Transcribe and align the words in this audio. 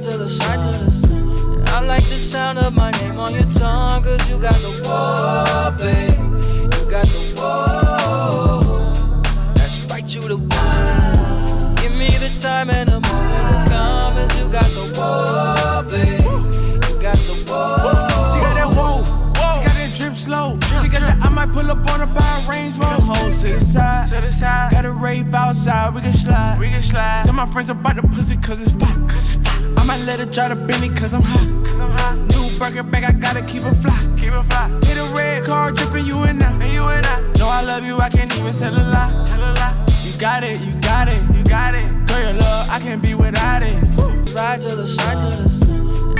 ride 0.00 0.12
to 0.12 0.18
the 0.18 0.28
side 0.28 0.60
to 0.62 0.84
the 0.84 0.90
sun. 0.90 1.68
I 1.68 1.80
like 1.80 2.04
the 2.04 2.18
sound 2.18 2.58
of 2.58 2.74
my 2.74 2.90
name 2.92 3.18
on 3.18 3.34
your 3.34 3.44
tongue, 3.44 4.02
cause 4.02 4.28
you 4.28 4.38
got 4.40 4.54
the 4.54 4.82
whoa, 4.84 5.76
babe. 5.78 6.10
You 6.74 6.90
got 6.90 7.06
the 7.06 7.34
whoa. 7.36 8.92
That's 9.54 9.84
right, 9.90 10.14
you 10.14 10.20
the 10.22 10.36
one. 10.36 11.74
Give 11.76 11.92
me 11.92 12.08
the 12.18 12.30
time 12.40 12.70
and 12.70 12.88
the 12.90 13.00
moment 13.00 13.44
will 13.50 13.64
come, 13.68 14.16
as 14.16 14.38
you 14.38 14.48
got 14.48 14.64
the 14.64 14.94
whoa, 14.96 15.82
babe. 15.88 16.20
You 16.20 17.00
got 17.00 17.16
the 17.16 17.34
whoa. 17.48 18.30
She 18.32 18.40
got 18.40 18.54
that 18.56 18.70
whoa, 18.74 19.04
she 19.34 19.66
got 19.66 19.74
that 19.74 19.92
drip 19.94 20.16
slow. 20.16 20.58
She 20.82 20.88
got 20.88 21.00
that 21.00 21.18
I 21.22 21.28
might 21.28 21.52
pull 21.52 21.70
up 21.70 21.78
on 21.92 22.00
her 22.00 22.06
by 22.06 22.42
a 22.44 22.50
range 22.50 22.76
road. 22.78 23.00
Hold 23.00 23.38
to 23.40 23.54
the 23.54 23.60
side, 23.60 24.08
To 24.10 24.20
the 24.20 24.32
side, 24.32 24.70
got 24.70 24.84
a 24.84 24.92
rave 24.92 25.32
outside, 25.34 25.94
we 25.94 26.00
can 26.00 26.12
slide. 26.12 26.58
we 26.58 26.68
can 26.68 26.82
slide. 26.82 27.22
Tell 27.24 27.34
my 27.34 27.46
friends 27.46 27.70
about 27.70 27.96
the 27.96 28.02
pussy 28.08 28.36
cause 28.36 28.60
it's 28.62 28.72
fly. 28.72 29.39
I 29.90 29.96
might 29.96 30.06
let 30.06 30.20
her 30.20 30.26
try 30.26 30.46
to 30.46 30.54
bend 30.54 30.82
me 30.82 30.88
cause 30.88 31.12
I'm 31.12 31.22
hot. 31.22 32.16
New 32.30 32.58
burger 32.60 32.84
bag, 32.84 33.02
I 33.02 33.10
gotta 33.10 33.42
keep 33.42 33.64
it 33.64 33.74
fly. 33.82 33.98
keep 34.16 34.32
it 34.32 34.44
fly. 34.44 34.68
Hit 34.84 34.96
a 34.96 35.12
red 35.16 35.42
car, 35.44 35.72
dripping 35.72 36.06
you 36.06 36.22
in 36.26 36.38
now. 36.38 36.56
And 36.60 36.72
you 36.72 36.84
and 36.84 37.04
I, 37.04 37.20
No, 37.38 37.48
I 37.48 37.62
love 37.62 37.84
you, 37.84 37.98
I 37.98 38.08
can't 38.08 38.32
even 38.38 38.54
tell 38.54 38.72
a 38.72 38.78
lie. 38.78 39.24
tell 39.26 39.42
a 39.42 39.50
lie. 39.52 39.86
You 40.04 40.16
got 40.16 40.44
it, 40.44 40.60
you 40.60 40.74
got 40.80 41.08
it. 41.08 41.20
You 41.34 41.42
got 41.42 41.74
it. 41.74 42.06
Girl, 42.06 42.22
your 42.22 42.34
love, 42.34 42.68
I 42.70 42.78
can't 42.78 43.02
be 43.02 43.16
without 43.16 43.64
it. 43.64 43.74
Ride 44.32 44.60
to 44.60 44.76
the 44.76 44.86
side 44.86 45.18
to 45.22 45.42
the 45.42 45.48
sun. 45.48 46.14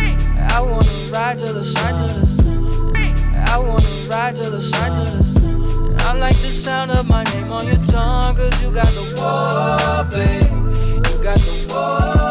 I 0.51 0.61
wanna 0.61 0.91
ride 1.13 1.39
to 1.39 1.53
the 1.53 1.63
side 1.63 1.97
to 1.97 2.19
the 2.19 2.27
sun. 2.27 2.93
I 3.47 3.57
wanna 3.57 3.87
ride 4.11 4.35
to 4.35 4.51
the 4.51 4.61
side 4.61 4.95
to 4.97 5.17
the 5.17 5.23
sun. 5.23 5.97
I 6.01 6.15
like 6.15 6.37
the 6.39 6.51
sound 6.51 6.91
of 6.91 7.07
my 7.07 7.23
name 7.23 7.53
on 7.53 7.69
your 7.69 7.77
tongue, 7.87 8.35
cause 8.35 8.61
you 8.61 8.75
got 8.75 8.89
the 8.89 9.15
whoa, 9.17 10.09
babe. 10.11 10.43
You 11.07 11.23
got 11.23 11.39
the 11.39 11.73
whoa. 11.73 12.30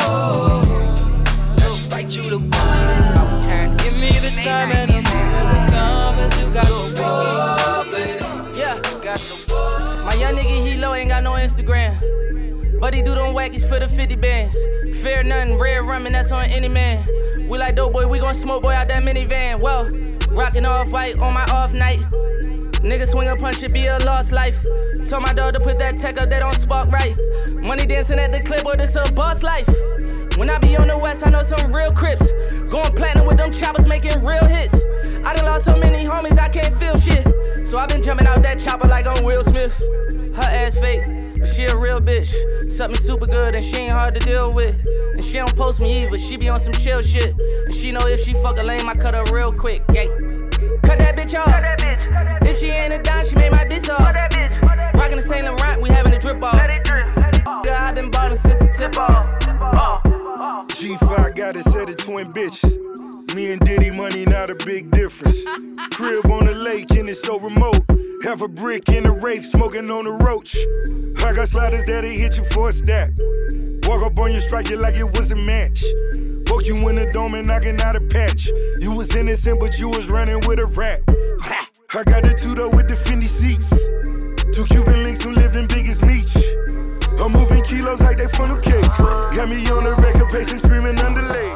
Time 4.44 4.72
and 4.72 5.06
come, 5.06 6.16
as 6.16 6.40
you 6.40 6.54
got 6.54 6.66
the 6.66 7.88
babe. 7.92 8.58
Yeah, 8.58 8.76
you 8.76 9.04
got 9.04 9.20
the. 9.20 10.04
My 10.06 10.14
young 10.14 10.36
nigga, 10.36 10.66
he 10.66 10.78
low, 10.78 10.94
ain't 10.94 11.10
got 11.10 11.24
no 11.24 11.32
Instagram. 11.32 12.80
But 12.80 12.94
he 12.94 13.02
do 13.02 13.14
them 13.16 13.36
wackies 13.36 13.68
for 13.68 13.80
the 13.80 13.88
50 13.90 14.16
bands. 14.16 14.56
Fear 15.02 15.24
nothing, 15.24 15.60
red 15.60 15.80
rumming, 15.80 16.14
that's 16.14 16.32
on 16.32 16.46
any 16.46 16.70
man. 16.70 17.06
We 17.50 17.58
like 17.58 17.76
dope 17.76 17.92
boy, 17.92 18.08
we 18.08 18.20
gon' 18.20 18.34
smoke 18.34 18.62
boy 18.62 18.72
out 18.72 18.88
that 18.88 19.04
minivan. 19.04 19.62
Well, 19.62 19.88
rockin' 20.32 20.66
off 20.66 20.90
white 20.90 21.20
on 21.20 21.34
my 21.34 21.44
off 21.52 21.74
night. 21.74 22.00
Nigga 22.80 23.08
swing 23.08 23.28
a 23.28 23.36
punch, 23.36 23.62
it 23.62 23.74
be 23.74 23.88
a 23.88 23.98
lost 24.00 24.32
life. 24.32 24.64
Told 25.10 25.24
my 25.24 25.34
dog 25.34 25.56
to 25.56 25.60
put 25.60 25.78
that 25.80 25.98
tech 25.98 26.22
up, 26.22 26.30
they 26.30 26.40
don't 26.40 26.56
spark 26.56 26.90
right. 26.92 27.18
Money 27.66 27.86
dancing 27.86 28.20
at 28.20 28.32
the 28.32 28.40
clipboard, 28.40 28.80
it's 28.80 28.96
a 28.96 29.12
boss 29.12 29.44
life. 29.44 29.68
When 30.40 30.50
I 30.50 30.58
be 30.58 30.78
on 30.78 30.88
the 30.88 30.98
west, 30.98 31.28
I 31.28 31.32
know 31.32 31.42
some 31.42 31.76
real 31.76 31.92
crips. 31.92 32.32
Going 32.72 32.94
platinum 32.94 33.28
with 33.28 33.36
them 33.36 33.52
choppers, 33.52 33.86
making 33.86 34.24
real 34.24 34.46
hits. 34.48 34.74
I 35.26 35.36
done 35.36 35.44
lost 35.44 35.66
so 35.66 35.76
many 35.76 36.08
homies, 36.08 36.40
I 36.40 36.48
can't 36.48 36.74
feel 36.80 36.98
shit. 36.98 37.68
So 37.68 37.78
I 37.78 37.86
been 37.88 38.02
jumping 38.02 38.26
out 38.26 38.42
that 38.44 38.58
chopper 38.58 38.88
like 38.88 39.06
I'm 39.06 39.22
Will 39.26 39.44
Smith. 39.44 39.78
Her 40.34 40.44
ass 40.44 40.80
fake, 40.80 41.04
but 41.38 41.46
she 41.46 41.66
a 41.66 41.76
real 41.76 42.00
bitch. 42.00 42.32
Something 42.72 42.98
super 43.02 43.26
good 43.26 43.54
and 43.54 43.66
she 43.66 43.76
ain't 43.80 43.92
hard 43.92 44.14
to 44.14 44.22
deal 44.22 44.54
with. 44.54 44.80
And 45.16 45.24
she 45.26 45.34
don't 45.34 45.54
post 45.58 45.82
me 45.82 46.04
either, 46.04 46.18
she 46.18 46.38
be 46.38 46.48
on 46.48 46.60
some 46.60 46.72
chill 46.72 47.02
shit. 47.02 47.38
And 47.68 47.76
she 47.76 47.92
know 47.92 48.08
if 48.08 48.24
she 48.24 48.32
fuck 48.36 48.58
a 48.60 48.64
lame, 48.64 48.88
I 48.88 48.94
cut 48.94 49.14
her 49.14 49.26
real 49.36 49.52
quick. 49.52 49.86
Gang. 49.88 50.08
Cut 50.86 51.00
that 51.00 51.18
bitch 51.18 51.38
off. 51.38 51.52
If 52.48 52.60
she 52.60 52.68
ain't 52.68 52.94
a 52.94 53.00
dime, 53.00 53.26
she 53.26 53.36
made 53.36 53.52
my 53.52 53.66
diss 53.66 53.90
off. 53.90 54.16
Rockin' 54.96 55.18
the 55.18 55.22
Saint 55.22 55.44
Laurent, 55.44 55.82
we 55.82 55.90
having 55.90 56.14
a 56.14 56.18
drip 56.18 56.42
off. 56.42 56.56
Yeah, 57.66 57.80
i 57.82 57.92
been 57.92 58.10
ballin' 58.10 58.38
since 58.38 58.56
the 58.56 58.72
tip 58.72 58.98
off. 58.98 59.28
Oh. 59.76 60.09
G5 60.50 61.36
got 61.36 61.56
a 61.56 61.62
set 61.62 61.90
of 61.90 61.98
twin 61.98 62.28
bitches. 62.30 63.36
Me 63.36 63.52
and 63.52 63.62
Diddy 63.62 63.92
money 63.92 64.26
not 64.26 64.50
a 64.50 64.56
big 64.56 64.90
difference. 64.90 65.44
Crib 65.92 66.26
on 66.26 66.46
the 66.46 66.54
lake 66.56 66.90
and 66.92 67.08
it's 67.08 67.22
so 67.22 67.40
remote. 67.40 67.84
Have 68.24 68.42
a 68.42 68.48
brick 68.48 68.90
in 68.90 69.04
the 69.04 69.12
rape, 69.12 69.44
smoking 69.44 69.92
on 69.92 70.06
the 70.06 70.12
roach. 70.12 70.58
I 71.24 71.36
got 71.36 71.50
sliders 71.50 71.86
that'll 71.86 72.10
hit 72.10 72.38
you 72.38 72.44
for 72.46 72.70
a 72.70 72.72
stack. 72.72 73.12
Walk 73.84 74.02
up 74.02 74.18
on 74.18 74.32
you, 74.32 74.40
strike 74.40 74.70
you 74.70 74.78
like 74.78 74.96
it 74.96 75.12
was 75.18 75.32
a 75.32 75.36
match. 75.36 75.84
Poke 76.48 76.66
you 76.66 76.76
in 76.90 76.96
the 76.96 77.12
dome 77.14 77.36
and 77.36 77.46
knocking 77.46 77.80
out 77.82 77.96
a 77.96 78.02
patch. 78.02 78.50
You 78.80 78.98
was 78.98 79.16
innocent, 79.16 79.60
but 79.60 79.78
you 79.78 79.90
was 79.90 80.10
running 80.10 80.42
with 80.48 80.58
a 80.58 80.66
rat. 80.66 81.04
I 81.94 82.04
got 82.06 82.24
the 82.24 82.54
though 82.58 82.70
with 82.70 82.90
the 82.90 82.96
Fendi 82.96 83.28
seats. 83.28 83.70
Two 84.56 84.66
Cuban 84.66 85.04
links, 85.04 85.24
I'm 85.26 85.36
living 85.36 85.68
big 85.68 85.88
as 85.88 86.04
Meech. 86.04 86.34
I'm 87.22 87.34
moving 87.34 87.62
kilos 87.64 88.02
like 88.02 88.18
they 88.18 88.28
funnel 88.28 88.58
cakes. 88.58 88.98
Got 88.98 89.50
me 89.50 89.68
on 89.70 89.84
the 89.84 89.96
record 89.96 90.30
pace, 90.30 90.52
I'm 90.52 90.60
screaming 90.60 90.98
underlay. 91.00 91.50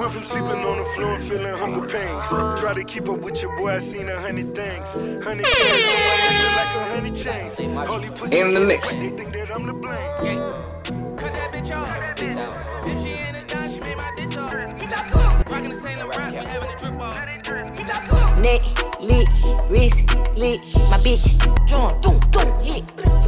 Went 0.00 0.12
from 0.12 0.24
sleeping 0.24 0.64
on 0.64 0.78
the 0.78 0.84
floor 0.96 1.14
and 1.14 1.22
feeling 1.22 1.56
hunger 1.58 1.86
pains. 1.86 2.28
Try 2.58 2.72
to 2.74 2.84
keep 2.84 3.08
up 3.08 3.20
with 3.20 3.42
your 3.42 3.54
boy, 3.56 3.72
I 3.72 3.78
seen 3.78 4.08
a 4.08 4.18
hundred 4.18 4.54
things. 4.54 4.92
Hundred 4.94 5.44
things, 5.44 5.84
so 5.84 6.00
I 6.10 6.40
look 6.40 6.56
like 6.56 6.74
a 6.74 6.84
honey 6.94 7.10
chains. 7.10 7.58
Holy 7.88 8.10
pussy 8.10 8.38
In 8.40 8.54
the 8.54 8.60
mix. 8.60 8.94
They 8.94 9.10
think 9.10 9.32
that 9.34 9.50
I'm 9.54 9.66
to 9.66 9.74
blame. 9.74 10.16
Cut 11.16 11.34
that 11.34 11.52
bitch 11.52 11.70
off. 11.76 11.88
If 12.86 13.02
she 13.02 13.10
ain't 13.10 13.36
a 13.36 13.44
dime, 13.46 13.70
she 13.70 13.80
made 13.80 13.98
my 13.98 14.12
diss 14.16 14.36
off. 14.38 14.54
Rockin' 15.50 15.70
the 15.70 15.76
Saint 15.76 15.98
Laurent, 15.98 16.32
we 16.32 16.44
having 16.46 16.70
a 16.70 16.76
drip 16.78 16.98
off. 16.98 17.14
Neck, 18.40 18.62
lit, 19.00 19.28
wrist, 19.68 20.00
lit, 20.34 20.60
my 20.88 20.96
bitch, 21.04 21.36
drum, 21.68 21.90
doom, 22.00 22.18
doom, 22.30 22.64
hit. 22.64 22.84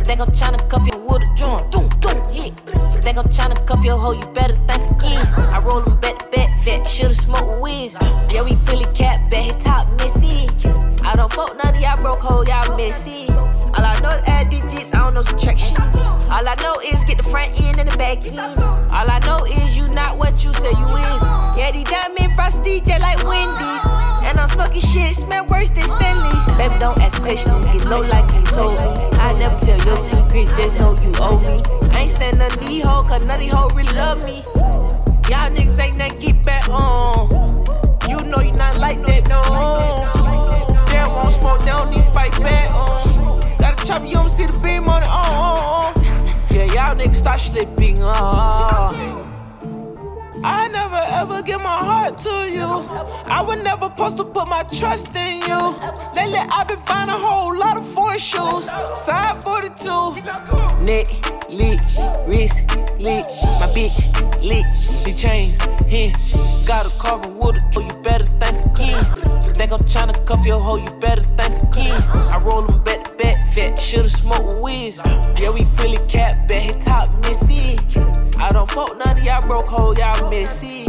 Think 0.06 0.20
I'm 0.20 0.28
tryna 0.28 0.68
cuff 0.68 0.86
you 0.86 0.91
drum, 1.36 1.58
doom, 1.70 1.88
doom, 2.00 2.16
hit. 2.32 2.54
Think 3.02 3.18
I'm 3.18 3.24
tryna 3.24 3.66
cuff 3.66 3.84
your 3.84 3.98
hoe, 3.98 4.12
you 4.12 4.26
better 4.32 4.54
think 4.54 4.90
again. 4.90 5.26
I 5.52 5.60
roll 5.60 5.82
them 5.82 5.98
back 6.00 6.18
to 6.18 6.28
back, 6.28 6.54
fat, 6.62 6.86
shoulda 6.86 7.14
smoked 7.14 7.60
whiz. 7.60 7.96
Yeah, 8.30 8.42
we 8.42 8.54
Billy 8.66 8.86
Cat, 8.94 9.30
back 9.30 9.58
top, 9.58 9.90
missy. 9.98 10.48
I 11.02 11.14
don't 11.16 11.32
fuck 11.32 11.56
none 11.56 11.74
of 11.74 11.82
y'all 11.82 11.96
broke 11.96 12.20
hoe, 12.20 12.44
y'all 12.44 12.76
messy. 12.76 13.26
All 13.74 13.84
I 13.84 13.98
know 14.00 14.10
is 14.10 14.22
add 14.26 14.50
digits, 14.50 14.94
I 14.94 14.98
don't 14.98 15.14
know 15.14 15.22
subtraction. 15.22 15.76
All 16.30 16.48
I 16.48 16.54
know 16.62 16.76
is 16.84 17.04
get 17.04 17.16
the 17.16 17.22
front 17.22 17.60
end 17.60 17.78
and 17.78 17.90
the 17.90 17.96
back 17.96 18.24
end. 18.24 18.58
All 18.92 19.10
I 19.10 19.18
know 19.26 19.44
is 19.44 19.76
you 19.76 19.88
not 19.92 20.16
what 20.18 20.44
you 20.44 20.52
say 20.52 20.70
you 20.70 20.96
is. 20.96 21.22
Yeah, 21.56 21.72
these 21.72 21.84
diamond 21.84 22.34
frosty 22.34 22.80
just 22.80 23.02
like 23.02 23.22
Wendy's. 23.24 23.84
And 24.22 24.38
I'm 24.38 24.48
smoking 24.48 24.80
shit, 24.80 25.14
smell 25.14 25.44
worse 25.46 25.70
than 25.70 25.84
Stanley. 25.84 26.21
Ask 27.12 27.22
questions, 27.22 27.66
get 27.66 27.84
low 27.90 28.00
like 28.00 28.32
you 28.32 28.40
told 28.42 28.72
me. 28.72 28.88
I 29.18 29.34
never 29.38 29.58
tell 29.60 29.78
your 29.84 29.98
secrets, 29.98 30.48
just 30.56 30.78
know 30.78 30.96
you 31.02 31.12
owe 31.18 31.38
me. 31.40 31.62
I 31.90 32.00
ain't 32.00 32.10
stand 32.10 32.40
of 32.40 32.58
these 32.58 32.84
hoes, 32.84 33.04
cause 33.04 33.20
none 33.22 33.32
of 33.32 33.38
these 33.40 33.52
hoes 33.52 33.74
really 33.74 33.92
love 33.92 34.24
me. 34.24 34.36
Y'all 35.28 35.50
niggas 35.50 35.78
ain't 35.78 35.98
nothing 35.98 36.18
get 36.20 36.42
back 36.42 36.66
on. 36.70 37.28
You 38.08 38.16
know 38.24 38.40
you 38.40 38.52
not 38.52 38.78
like 38.78 39.04
that, 39.06 39.28
no. 39.28 39.42
They 40.86 41.12
want 41.12 41.32
smoke, 41.32 41.58
they 41.60 41.66
don't 41.66 41.90
need 41.90 42.06
fight 42.14 42.32
back 42.40 42.70
on. 42.72 43.40
Gotta 43.58 43.84
chop, 43.84 44.06
you 44.06 44.14
don't 44.14 44.30
see 44.30 44.46
the 44.46 44.56
beam 44.56 44.88
on 44.88 45.02
it, 45.02 45.08
oh. 45.10 45.92
Yeah, 46.50 46.64
y'all 46.64 46.96
niggas 46.96 47.16
start 47.16 47.40
slipping, 47.40 47.98
oh. 48.00 49.31
I 50.44 50.68
never 50.68 51.02
ever 51.20 51.42
give 51.42 51.60
my 51.60 51.78
heart 51.78 52.18
to 52.18 52.50
you. 52.50 52.66
I 53.26 53.42
would 53.46 53.62
never 53.62 53.86
supposed 53.86 54.16
to 54.16 54.24
put 54.24 54.48
my 54.48 54.64
trust 54.64 55.14
in 55.14 55.40
you. 55.42 55.58
Lately, 56.14 56.40
I've 56.50 56.68
been 56.68 56.80
buying 56.86 57.08
a 57.08 57.12
whole 57.12 57.56
lot 57.56 57.78
of 57.78 57.86
foreign 57.86 58.18
shoes. 58.18 58.70
Side 58.94 59.42
42. 59.42 60.16
Neck, 60.84 61.06
lit, 61.48 61.80
wrist, 62.26 62.62
lit. 62.98 63.26
My 63.60 63.68
bitch, 63.74 63.98
lit. 64.42 64.64
The 65.04 65.14
chains, 65.14 65.60
here. 65.86 66.12
Got 66.66 66.86
a 66.86 66.90
carbon 66.98 67.36
a 67.36 67.82
you 67.82 68.02
better 68.02 68.24
think 68.24 68.64
again. 68.66 69.04
Think 69.56 69.72
I'm 69.72 69.78
tryna 69.80 70.26
cuff 70.26 70.44
your 70.46 70.60
hoe, 70.60 70.76
you 70.76 70.92
better 71.00 71.22
think 71.22 71.62
again. 71.62 72.02
I 72.32 72.38
roll 72.44 72.62
them 72.62 72.82
back 72.82 73.11
to 73.12 73.22
back, 73.22 73.42
fat, 73.48 73.78
shoulda 73.78 74.08
smoked 74.08 74.60
whiz. 74.60 75.00
Yeah, 75.38 75.50
we 75.50 75.64
Billy 75.76 75.98
Cat, 76.08 76.48
back 76.48 76.62
hit 76.62 76.80
top, 76.80 77.12
missy. 77.22 77.78
I 78.38 78.50
don't 78.52 78.68
fuck 78.68 78.96
none 78.96 79.18
of 79.18 79.24
y'all 79.24 79.40
broke 79.42 79.68
hoe, 79.68 79.94
y'all 79.94 80.30
messy. 80.30 80.86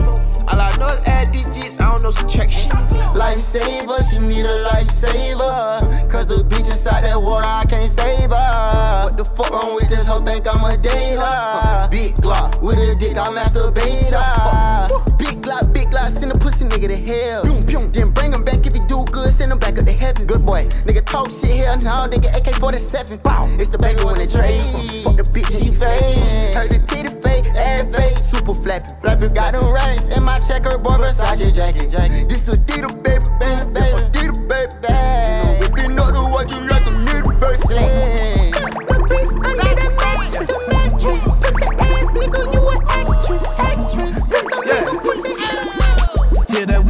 All 0.48 0.60
I 0.60 0.76
know 0.78 0.88
is 0.88 1.00
add 1.08 1.32
digits, 1.32 1.80
I 1.80 1.92
don't 1.92 2.04
know 2.04 2.12
subtraction. 2.12 2.72
Lifesaver, 3.16 4.10
she 4.10 4.20
need 4.20 4.46
a 4.46 4.68
lifesaver. 4.70 6.12
Cause 6.12 6.28
the 6.28 6.44
bitch 6.44 6.70
inside 6.70 7.04
that 7.04 7.22
water, 7.22 7.48
I 7.48 7.66
can't 7.66 7.90
save 7.90 8.30
her. 8.30 9.04
What 9.06 9.18
the 9.18 9.26
fuck 9.26 9.52
wrong 9.52 9.76
with 9.76 9.90
this 9.90 10.06
hoe? 10.06 10.20
Think 10.20 10.48
I'ma 10.48 10.76
date 10.76 11.18
her. 11.18 11.88
Big 11.90 12.16
Glock 12.16 12.62
with 12.62 12.78
a 12.78 12.96
dick, 12.96 13.18
I 13.18 13.30
masturbate 13.30 14.12
her. 14.12 15.13
Big 15.44 15.52
Glock, 15.52 15.74
big 15.74 15.88
Glock, 15.92 16.10
send 16.10 16.32
a 16.32 16.38
pussy 16.40 16.64
nigga 16.64 16.88
to 16.88 16.96
hell. 16.96 17.44
Boom, 17.44 17.60
boom. 17.66 17.92
Then 17.92 18.12
bring 18.12 18.32
him 18.32 18.46
back 18.46 18.66
if 18.66 18.72
he 18.72 18.80
do 18.88 19.04
good, 19.12 19.30
send 19.34 19.52
him 19.52 19.60
back 19.60 19.78
up 19.78 19.84
to 19.84 19.92
heaven. 19.92 20.26
Good 20.26 20.46
boy, 20.46 20.64
nigga 20.88 21.04
talk 21.04 21.30
shit 21.30 21.52
here 21.52 21.76
now, 21.84 22.08
nigga 22.08 22.32
AK 22.34 22.56
47. 22.56 23.18
Bow. 23.18 23.48
It's 23.60 23.68
the 23.68 23.78
baby 23.78 24.04
when 24.06 24.16
they 24.16 24.26
trade. 24.28 24.72
Fuck 25.04 25.18
the 25.18 25.24
bitch, 25.24 25.52
she 25.52 25.76
fade. 25.76 26.56
Heard 26.56 26.72
the 26.72 26.80
titty 26.88 27.10
fake, 27.20 27.46
ass 27.58 27.90
fake, 27.90 28.24
super 28.24 28.54
flappy. 28.54 28.88
Flappy 29.02 29.28
got 29.36 29.52
them 29.52 29.70
racks 29.70 30.08
in 30.08 30.24
my 30.24 30.40
checkerboard 30.40 31.02
Versace 31.02 31.54
jacket. 31.54 31.92
jacket. 31.92 32.30
This 32.30 32.48
Adidas 32.48 32.96
baby, 33.04 33.26
baby, 33.44 33.66
baby. 33.74 34.00
Adidas 34.00 34.48
baby, 34.48 34.74
baby. 34.80 35.82
You 35.84 35.90
know, 35.90 35.90
you 35.90 35.96
know 35.96 36.12
the 36.12 36.24
what 36.24 36.50
you 36.52 36.62
like, 36.72 36.88
a 36.88 36.92
baby. 37.42 37.58
Sling. 37.58 38.43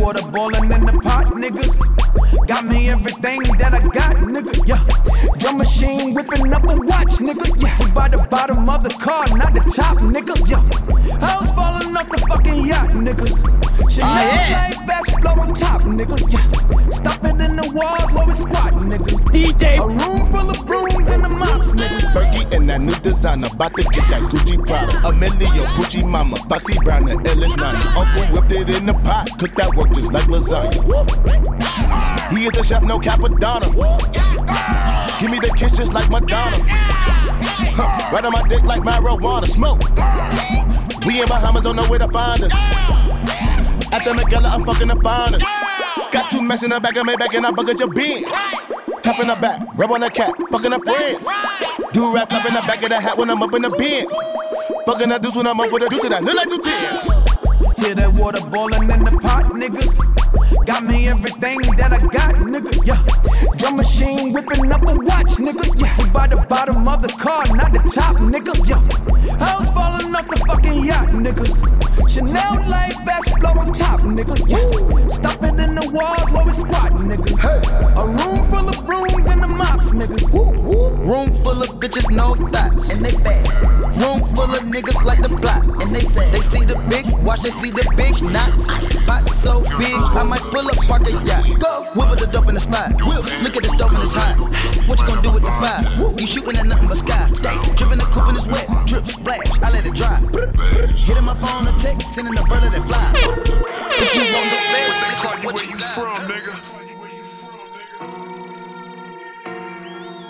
water 0.03 0.27
boiling 0.27 0.71
in 0.71 0.85
the 0.85 0.99
pot, 0.99 1.27
nigga. 1.27 1.63
Got 2.45 2.65
me 2.65 2.89
everything 2.89 3.39
that 3.57 3.73
I 3.73 3.79
got, 3.79 4.17
nigga. 4.19 4.51
Yeah. 4.67 4.83
Drum 5.39 5.57
machine 5.57 6.13
whipping 6.13 6.53
up 6.53 6.63
a 6.63 6.75
watch, 6.75 7.23
nigga. 7.23 7.47
Yeah. 7.63 7.77
We 7.79 7.89
by 7.91 8.09
the 8.09 8.19
bottom 8.29 8.69
of 8.69 8.83
the 8.83 8.89
car, 8.99 9.25
not 9.37 9.53
the 9.55 9.63
top, 9.71 9.97
nigga. 10.03 10.35
Yeah. 10.51 10.59
I 11.23 11.39
was 11.39 11.51
falling 11.51 11.95
off 11.95 12.09
the 12.09 12.19
fucking 12.27 12.65
yacht, 12.67 12.89
nigga. 12.91 13.25
Chanel 13.89 14.11
oh, 14.11 14.27
yeah. 14.27 14.69
play 14.71 14.87
best 14.87 15.21
blow 15.21 15.39
on 15.39 15.53
top, 15.53 15.81
nigga. 15.87 16.17
Yeah. 16.27 16.45
Stop 16.99 17.23
it 17.23 17.39
in 17.39 17.55
the 17.55 17.71
walls 17.71 18.11
while 18.11 18.27
we 18.27 18.33
squat, 18.33 18.73
nigga. 18.73 19.07
DJ. 19.31 19.79
A 19.79 19.87
room 19.87 20.32
new 22.83 22.95
designer, 22.99 23.47
about 23.51 23.73
to 23.73 23.83
get 23.83 24.07
that 24.09 24.21
Gucci 24.29 24.57
product. 24.65 25.05
Emilio, 25.05 25.63
Gucci 25.75 26.07
mama, 26.07 26.35
Foxy 26.49 26.77
Brown, 26.83 27.05
the 27.05 27.15
illest 27.15 27.57
nine. 27.57 27.79
Uncle 27.95 28.25
whipped 28.33 28.51
it 28.51 28.69
in 28.75 28.85
the 28.85 28.93
pot, 29.05 29.29
cooked 29.39 29.55
that 29.55 29.73
work 29.75 29.91
just 29.93 30.11
like 30.11 30.25
lasagna. 30.25 30.79
He 32.35 32.45
is 32.45 32.51
the 32.53 32.63
chef, 32.63 32.83
no 32.83 32.99
Cappadonna. 32.99 33.67
Give 35.19 35.31
me 35.31 35.39
the 35.39 35.53
kiss 35.55 35.77
just 35.77 35.93
like 35.93 36.09
Madonna. 36.09 36.57
Huh, 37.75 38.11
right 38.11 38.25
on 38.25 38.31
my 38.33 38.43
dick 38.47 38.63
like 38.63 38.81
marijuana. 38.81 39.47
Smoke. 39.47 39.81
We 41.05 41.21
in 41.21 41.27
Bahamas, 41.27 41.63
don't 41.63 41.75
know 41.75 41.85
where 41.87 41.99
to 41.99 42.07
find 42.07 42.43
us. 42.43 42.51
At 43.93 44.03
the 44.03 44.11
Magella, 44.11 44.51
I'm 44.51 44.65
fucking 44.65 44.87
the 44.87 44.95
finest. 45.01 45.45
Got 46.11 46.29
two 46.29 46.41
mess 46.41 46.63
in 46.63 46.71
the 46.71 46.79
back 46.79 46.95
of 46.95 47.05
my 47.05 47.15
back 47.15 47.33
and 47.33 47.45
I 47.45 47.51
bucket 47.51 47.79
your 47.79 47.89
beans. 47.89 48.27
Tough 49.01 49.19
in 49.19 49.27
the 49.27 49.35
back, 49.35 49.61
rub 49.77 49.91
on 49.91 50.01
the 50.01 50.09
cat, 50.09 50.33
fucking 50.51 50.71
her 50.71 50.79
friends. 50.79 51.27
Do 51.93 52.11
rap 52.11 52.33
up 52.33 52.43
in 52.43 52.55
the 52.55 52.61
back 52.61 52.81
of 52.81 52.89
the 52.89 52.99
hat 52.99 53.15
when 53.15 53.29
I'm 53.29 53.43
up 53.43 53.53
in 53.53 53.61
the 53.61 53.69
bin. 53.69 54.07
Fucking 54.83 55.09
the 55.09 55.19
deuce 55.19 55.35
when 55.35 55.45
I'm 55.45 55.59
up 55.59 55.71
with 55.71 55.83
the 55.83 55.89
deuce 55.89 56.03
and 56.03 56.15
I 56.15 56.19
look 56.19 56.33
like 56.33 56.49
two 56.49 56.57
tens. 56.57 57.05
Hear 57.77 57.93
that 57.93 58.17
water 58.17 58.41
boiling 58.49 58.89
in 58.89 59.05
the 59.05 59.13
pot, 59.21 59.45
nigga. 59.53 59.77
Got 60.65 60.85
me 60.85 61.07
everything 61.07 61.61
that 61.77 61.93
I 61.93 61.99
got, 62.01 62.33
nigga. 62.41 62.73
Yeah. 62.81 62.97
Drum 63.57 63.77
machine 63.77 64.33
whipping 64.33 64.73
up 64.73 64.81
a 64.81 64.97
watch, 65.05 65.37
nigga. 65.37 65.69
Yeah. 65.77 65.95
We 66.01 66.09
by 66.09 66.25
the 66.27 66.41
bottom 66.49 66.87
of 66.87 66.99
the 66.99 67.09
car, 67.13 67.45
not 67.53 67.71
the 67.71 67.85
top, 67.85 68.17
nigga. 68.25 68.57
Yeah. 68.65 68.81
I 69.37 69.59
was 69.61 69.69
falling 69.69 70.15
off 70.15 70.25
the 70.25 70.37
fucking 70.49 70.85
yacht, 70.85 71.09
nigga. 71.13 71.45
Chanel 72.09 72.57
light 72.67 72.97
best 73.05 73.37
flow 73.37 73.53
on 73.53 73.71
top, 73.71 74.01
nigga. 74.01 74.33
Yeah. 74.49 74.65
Stop 75.13 75.43
it 75.45 75.61
in 75.61 75.75
the 75.77 75.85
walls 75.93 76.25
while 76.33 76.45
we 76.45 76.53
squat, 76.53 76.91
nigga. 76.97 77.37
Hey. 77.37 77.62
Room 81.13 81.31
full 81.45 81.61
of 81.61 81.69
bitches, 81.77 82.09
no 82.09 82.33
thoughts, 82.33 82.89
and 82.89 83.05
they 83.05 83.13
bad. 83.21 83.45
Room 84.01 84.17
full 84.33 84.49
of 84.49 84.65
niggas 84.65 84.97
like 85.05 85.21
the 85.21 85.29
block, 85.29 85.63
and 85.83 85.93
they 85.93 85.99
say 85.99 86.25
they 86.31 86.41
see 86.41 86.65
the 86.65 86.73
big 86.89 87.05
watch, 87.21 87.41
they 87.43 87.51
see 87.51 87.69
the 87.69 87.85
big 87.95 88.17
knots. 88.23 88.65
Spot 88.89 89.29
so 89.29 89.61
big, 89.77 89.93
I 89.93 90.23
might 90.23 90.41
Pull 90.53 90.67
up, 90.67 90.77
park 90.85 91.07
a 91.07 91.11
yacht. 91.25 91.45
Go. 91.59 91.83
Whip 91.93 92.17
the 92.17 92.27
dope 92.27 92.47
in 92.47 92.53
the 92.53 92.59
spot. 92.59 92.93
Whip. 93.05 93.25
Look 93.41 93.57
at 93.57 93.63
the 93.63 93.69
stove 93.69 93.93
and 93.93 94.03
it's 94.03 94.13
hot. 94.13 94.37
What 94.87 94.99
you 94.99 95.07
gonna 95.07 95.21
do 95.21 95.31
with 95.31 95.43
the 95.43 95.53
fire? 95.61 95.81
You 96.17 96.27
shooting 96.27 96.57
at 96.57 96.65
nothing 96.65 96.87
but 96.87 96.97
sky. 96.97 97.29
Dang. 97.41 97.57
Dripping 97.73 97.97
the 97.97 98.05
coupe 98.13 98.29
and 98.29 98.37
it's 98.37 98.45
wet. 98.45 98.69
Drip 98.85 99.03
splash. 99.03 99.49
I 99.61 99.69
let 99.69 99.85
it 99.85 99.93
dry. 99.93 100.17
Hitting 100.93 101.25
my 101.25 101.33
phone 101.41 101.65
a 101.65 101.77
text, 101.79 102.13
sending 102.13 102.37
a 102.37 102.43
brother 102.43 102.69
that 102.69 102.85
fly. 102.85 103.13
If 103.97 104.13
you 104.13 104.33
want 104.33 104.62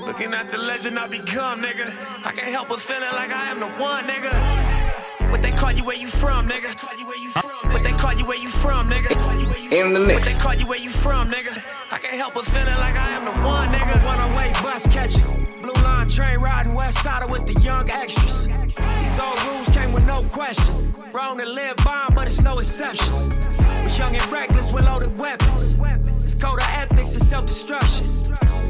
Looking 0.06 0.34
at 0.34 0.52
the 0.52 0.58
legend 0.58 1.00
I 1.00 1.08
become, 1.08 1.62
nigga. 1.62 1.88
I 2.26 2.32
can't 2.32 2.52
help 2.52 2.68
but 2.68 2.82
feeling 2.82 3.14
like 3.14 3.32
I 3.32 3.50
am 3.50 3.60
the 3.60 3.68
one, 3.82 4.06
nigga. 4.06 5.32
What 5.32 5.42
they 5.42 5.52
call 5.52 5.72
you 5.72 5.84
where 5.84 5.96
you 5.96 6.08
from, 6.08 6.48
nigga? 6.48 6.76
What 7.72 7.84
they 7.84 7.94
call 7.94 8.14
you 8.14 8.26
where 8.26 8.38
you 8.38 8.50
from, 8.50 8.90
nigga? 8.90 9.12
In 9.72 9.94
the 9.94 10.00
mix. 10.00 10.28
What 10.28 10.34
they 10.34 10.40
call 10.40 10.54
you 10.56 10.68
where 10.68 10.80
you 10.80 10.90
from, 10.90 11.32
nigga? 11.32 11.64
I 11.90 11.98
can't 11.98 12.16
help 12.16 12.34
but 12.34 12.46
feeling 12.46 12.78
like 12.78 12.96
I 12.96 13.12
am 13.12 13.24
the 13.26 13.32
one, 13.48 13.70
nigga. 13.70 14.06
One 14.06 14.36
way 14.36 14.52
bus 14.62 14.86
catching. 14.88 15.24
Blue 15.62 15.74
line 15.84 16.10
train 16.10 16.40
riding 16.40 16.76
west 16.76 17.02
side 17.02 17.30
with 17.30 17.48
the 17.48 17.60
young 17.62 17.90
extras. 17.90 18.48
These 18.48 19.20
old 19.20 19.42
rules 19.46 19.70
came 19.70 19.94
with 19.94 20.06
no 20.06 20.24
questions. 20.32 20.84
Wrong 21.14 21.38
to 21.38 21.46
live 21.46 21.78
by, 21.78 22.10
but 22.14 22.28
it's 22.28 22.42
no 22.42 22.60
exceptions. 22.60 23.30
Was 23.82 23.98
young 23.98 24.16
and 24.16 24.26
reckless 24.32 24.72
with 24.72 24.84
loaded 24.84 25.18
weapons. 25.18 25.80
It's 26.26 26.36
code 26.36 26.60
of 26.60 26.68
ethics 26.70 27.14
and 27.14 27.24
self 27.24 27.46
destruction. 27.46 28.06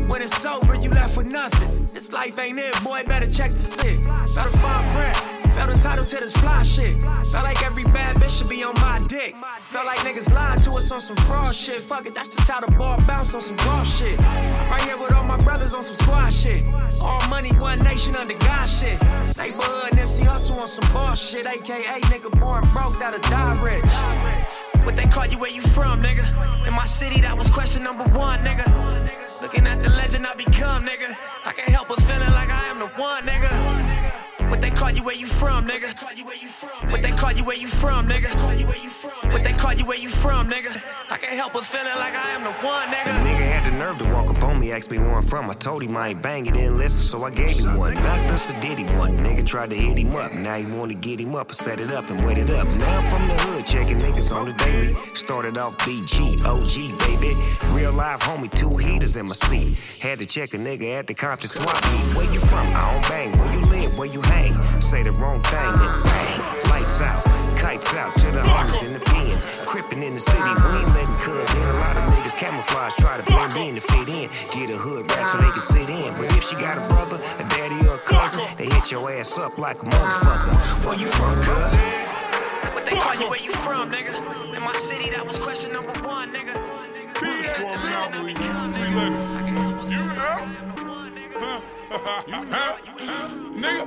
When 0.08 0.22
it's 0.22 0.46
over, 0.46 0.76
you 0.76 0.90
left 0.90 1.18
with 1.18 1.32
nothing. 1.32 1.86
This 1.94 2.12
life 2.12 2.38
ain't 2.40 2.60
it, 2.60 2.84
boy, 2.84 3.04
better 3.08 3.30
check 3.30 3.52
the 3.52 3.60
sick. 3.60 4.00
Better 4.36 4.50
find 4.58 4.94
breath. 4.94 5.44
Felt 5.56 5.70
entitled 5.70 6.10
to 6.10 6.16
this 6.18 6.34
fly 6.34 6.64
shit. 6.64 6.98
Felt 7.32 7.44
like 7.44 7.64
every 7.64 7.84
bad 7.86 8.16
bitch 8.16 8.40
should 8.40 8.50
be 8.50 8.64
on 8.64 8.74
my 8.76 9.00
dick. 9.08 9.36
Felt 9.70 9.86
like 9.86 10.00
niggas 10.00 10.34
lying 10.34 10.60
to 10.62 10.72
us 10.72 10.92
on 10.92 11.00
some 11.00 11.16
fraud 11.28 11.54
shit. 11.54 11.84
Fuck 11.84 12.08
it, 12.08 12.16
that's 12.16 12.30
just 12.30 12.50
how 12.50 12.60
the 12.60 12.72
ball 12.72 12.98
bounce 13.08 13.36
on 13.36 13.42
some 13.42 13.58
golf 13.58 13.88
shit. 13.88 14.18
Right 14.18 14.82
here 14.84 14.98
with 14.98 15.12
all 15.12 15.24
my 15.24 15.40
brothers 15.42 15.74
on 15.74 15.84
some 15.84 15.96
squad 15.96 16.32
shit. 16.34 16.64
All 17.00 17.22
money, 17.30 17.52
one 17.60 17.80
nation 17.84 18.16
under 18.16 18.38
God 18.40 18.66
shit. 18.66 19.00
Neighborhood 19.38 19.92
Nipsey 19.94 20.26
Hussle 20.26 20.58
on 20.58 20.68
some 20.68 20.92
boss 20.94 21.22
shit. 21.22 21.46
AKA 21.46 22.02
nigga 22.12 22.32
born 22.40 22.66
broke, 22.74 22.98
that'll 22.98 23.20
die 23.30 23.42
rich. 23.42 23.43
What 24.86 24.98
they 24.98 25.06
call 25.06 25.26
you, 25.26 25.38
where 25.38 25.50
you 25.50 25.62
from, 25.62 26.04
nigga? 26.04 26.26
In 26.68 26.74
my 26.74 26.86
city, 26.86 27.22
that 27.22 27.38
was 27.38 27.50
question 27.50 27.84
number 27.84 28.04
one, 28.06 28.40
nigga. 28.40 28.68
Looking 29.42 29.66
at 29.66 29.82
the 29.82 29.90
legend 29.90 30.28
I 30.28 30.34
become, 30.36 30.86
nigga. 30.86 31.16
I 31.46 31.52
can't 31.54 31.70
help 31.70 31.88
but 31.88 32.02
feeling 32.02 32.32
like 32.32 32.50
I 32.50 32.68
am 32.68 32.80
the 32.80 32.88
one, 32.88 33.24
nigga. 33.26 33.73
What 34.54 34.62
they 34.62 34.70
call 34.70 34.92
you 34.92 35.02
where 35.02 35.16
you 35.16 35.26
from, 35.26 35.68
nigga? 35.68 36.00
What 36.92 37.02
they 37.02 37.10
call 37.10 37.32
you 37.32 37.44
where 37.44 37.56
you 37.56 37.68
from, 37.68 38.08
nigga? 38.08 38.30
What 39.34 39.44
they 39.44 39.52
call 39.52 39.74
you 39.74 39.84
where 39.84 39.98
you 39.98 40.10
from, 40.10 40.48
nigga? 40.48 40.80
I 41.10 41.18
can't 41.18 41.34
help 41.34 41.54
but 41.54 41.66
feeling 41.66 41.96
like 41.96 42.14
I 42.14 42.30
am 42.36 42.44
the 42.44 42.52
one, 42.52 42.88
nigga. 42.90 43.06
The 43.06 43.30
nigga 43.30 43.52
had 43.52 43.66
the 43.66 43.72
nerve 43.72 43.98
to 43.98 44.06
walk 44.06 44.30
up 44.30 44.44
on 44.44 44.60
me, 44.60 44.72
ask 44.72 44.92
me 44.92 45.00
where 45.00 45.16
I'm 45.16 45.24
from. 45.24 45.50
I 45.50 45.56
told 45.56 45.82
him 45.82 45.98
I 45.98 46.10
ain't 46.10 46.22
bang 46.22 46.46
it, 46.46 46.54
didn't 46.54 46.78
listen, 46.78 47.02
so 47.02 47.24
I 47.24 47.32
gave 47.32 47.58
him 47.58 47.78
one. 47.78 47.96
Knocked 47.96 48.30
us 48.30 48.52
a 48.52 48.60
diddy 48.62 48.84
one. 48.84 49.18
Nigga 49.18 49.44
tried 49.44 49.72
to 49.72 49.76
hit 49.76 49.98
him 49.98 50.16
up. 50.16 50.32
Now 50.36 50.56
he 50.58 50.66
wanna 50.68 50.94
get 50.94 51.20
him 51.20 51.36
up 51.36 51.48
and 51.48 51.58
set 51.58 51.80
it 51.80 51.90
up 51.90 52.12
and 52.12 52.24
wet 52.24 52.38
it 52.38 52.52
up. 52.52 52.68
Now 52.68 53.00
I'm 53.00 53.10
from 53.10 53.28
the 53.30 53.34
hood, 53.42 53.66
checking 53.66 53.98
niggas 53.98 54.32
on 54.32 54.46
the 54.46 54.54
daily. 54.54 54.94
Started 55.16 55.58
off 55.58 55.80
BG, 55.80 56.46
OG, 56.46 57.00
baby. 57.00 57.36
Real 57.72 57.92
life 57.92 58.20
homie, 58.20 58.54
two 58.56 58.78
heaters 58.78 59.18
in 59.18 59.26
my 59.26 59.34
seat. 59.34 59.76
Had 60.00 60.20
to 60.20 60.28
check 60.28 60.54
a 60.54 60.58
nigga 60.58 61.00
at 61.00 61.08
the 61.08 61.16
Compton 61.16 61.50
swap 61.50 61.84
me. 61.86 61.98
Where 62.16 62.32
you 62.32 62.40
from? 62.40 62.68
I 62.76 62.94
don't 62.94 63.10
bang. 63.10 63.36
Where 63.36 63.52
you 63.52 63.66
live? 63.66 63.98
Where 63.98 64.08
you 64.08 64.22
hang? 64.22 64.43
Bang. 64.44 64.82
Say 64.82 65.04
the 65.04 65.12
wrong 65.14 65.42
thing, 65.42 65.72
then 65.80 66.04
bang. 66.04 66.40
Lights 66.70 67.02
out, 67.02 67.24
kites 67.58 67.94
out 67.94 68.14
to 68.20 68.32
the 68.32 68.40
homies 68.42 68.84
in 68.86 68.94
the 68.94 69.00
pen. 69.00 69.38
Crippin' 69.66 70.04
in 70.04 70.14
the 70.14 70.20
city, 70.20 70.38
we 70.40 70.70
ain't 70.80 70.90
letting 70.94 71.18
cuz 71.22 71.50
in. 71.56 71.62
A 71.62 71.74
lot 71.80 71.98
of 71.98 72.04
niggas 72.14 72.38
camouflage, 72.38 72.96
try 72.96 73.18
to 73.18 73.24
blend 73.24 73.58
in 73.58 73.76
to 73.76 73.82
fit 73.82 74.08
in. 74.10 74.30
Get 74.52 74.70
a 74.70 74.78
hood 74.78 75.10
rap 75.12 75.30
so 75.30 75.38
they 75.38 75.52
can 75.52 75.60
sit 75.60 75.90
in. 75.90 76.14
But 76.16 76.36
if 76.38 76.44
she 76.48 76.56
got 76.56 76.78
a 76.78 76.88
brother, 76.88 77.18
a 77.40 77.44
daddy, 77.50 77.88
or 77.88 77.96
a 77.96 78.00
cousin, 78.00 78.42
they 78.58 78.66
hit 78.66 78.92
your 78.92 79.12
ass 79.12 79.38
up 79.38 79.58
like 79.58 79.82
a 79.82 79.86
motherfucker. 79.86 80.86
Where 80.86 80.98
you 80.98 81.08
from, 81.08 81.36
cuz? 81.48 81.74
What 82.74 82.86
they 82.86 82.96
call 82.96 83.16
you, 83.16 83.30
where 83.30 83.42
you 83.42 83.52
from, 83.52 83.92
nigga? 83.92 84.14
In 84.56 84.62
my 84.62 84.74
city, 84.74 85.10
that 85.12 85.26
was 85.26 85.40
question 85.40 85.72
number 85.74 85.94
one, 86.02 86.32
nigga. 86.34 86.54
BS, 87.14 87.84
you 89.90 90.14
know? 90.16 90.73
Nigga. 93.62 93.86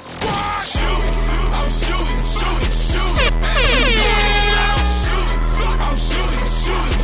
Squad! 0.00 0.62
Shooting, 0.64 1.16
I'm 1.52 1.68
shooting, 1.70 2.22
shooting, 2.24 2.72
shooting. 2.88 3.42
At 3.42 3.56
you 3.80 4.86
shooting. 5.02 5.40
I'm 5.80 5.96
shooting, 5.96 6.46
shooting, 6.46 6.90
shooting. 6.90 6.99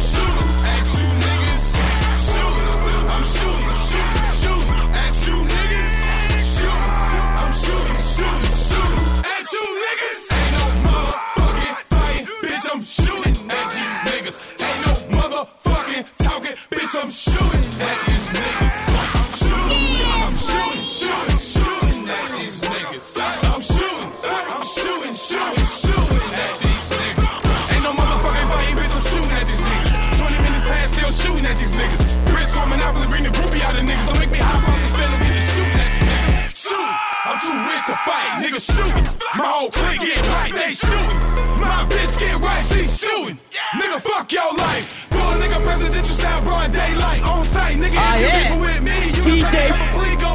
Monopoly, 32.76 33.06
bring 33.06 33.23
the 33.23 33.30
groupie 33.30 33.62
out 33.62 33.75
of 33.75 33.83
niggas. 33.83 34.06
Don't 34.06 34.18
make 34.18 34.30
me 34.30 34.38
hop 34.38 34.61
off 34.68 34.76
this 34.83 34.92
and 34.99 35.16
get 35.23 35.42
shooting 35.54 35.80
at 35.80 35.92
you, 35.97 36.04
nigga. 36.06 36.50
Shoot! 36.52 36.92
I'm 37.25 37.38
too 37.40 37.56
rich 37.73 37.85
to 37.88 37.97
fight, 38.04 38.30
nigga. 38.42 38.61
Shooting. 38.61 39.06
My 39.38 39.47
whole 39.47 39.71
clique 39.71 40.00
get 40.02 40.21
right, 40.28 40.52
they 40.52 40.75
shooting. 40.75 41.21
My 41.62 41.87
bitch 41.88 42.18
get 42.18 42.37
right, 42.42 42.64
she 42.66 42.85
shooting. 42.85 43.38
Nigga, 43.78 44.00
fuck 44.02 44.30
your 44.33 44.52
life. 44.54 45.06
Pull 45.11 45.25
a 45.25 45.35
nigga 45.40 45.62
presidential 45.64 46.14
style, 46.14 46.42
broad 46.42 46.71
daylight 46.71 47.23
on 47.23 47.45
site, 47.45 47.76
nigga. 47.76 47.95
If 47.95 48.02
ah, 48.02 48.16
you 48.16 48.26
yeah. 48.26 48.61
with 48.61 48.83
me, 48.83 48.99
you 49.14 49.23
can 49.23 49.52
take 49.52 49.71
a 49.71 49.87
plea, 49.95 50.25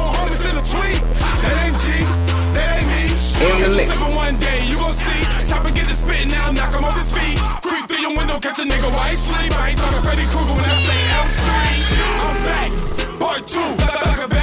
in 3.42 3.58
the 3.62 3.76
mix. 3.76 4.02
One 4.02 4.36
day, 4.38 4.66
you 4.66 4.76
gon' 4.76 4.92
see. 4.92 5.20
Chopper 5.48 5.72
get 5.72 5.86
the 5.86 5.94
spit 5.94 6.28
now, 6.28 6.52
knock 6.52 6.74
him 6.74 6.84
off 6.84 6.96
his 6.96 7.10
feet. 7.10 7.38
Creep 7.62 7.88
through 7.88 8.02
your 8.02 8.14
window, 8.16 8.38
catch 8.38 8.58
a 8.58 8.62
nigga 8.62 8.88
sleep. 9.18 9.52
I 9.52 9.70
ain't 9.70 9.78
talking 9.78 10.02
Freddy 10.02 10.26
Krueger 10.30 10.54
when 10.54 10.64
I 10.64 10.76
say 10.86 11.00
I'm 11.18 11.28
street. 11.28 11.82
I'm 12.26 12.38
back, 12.46 12.70
part 13.18 13.42
two, 13.46 13.70
like 13.82 14.30
a. 14.30 14.42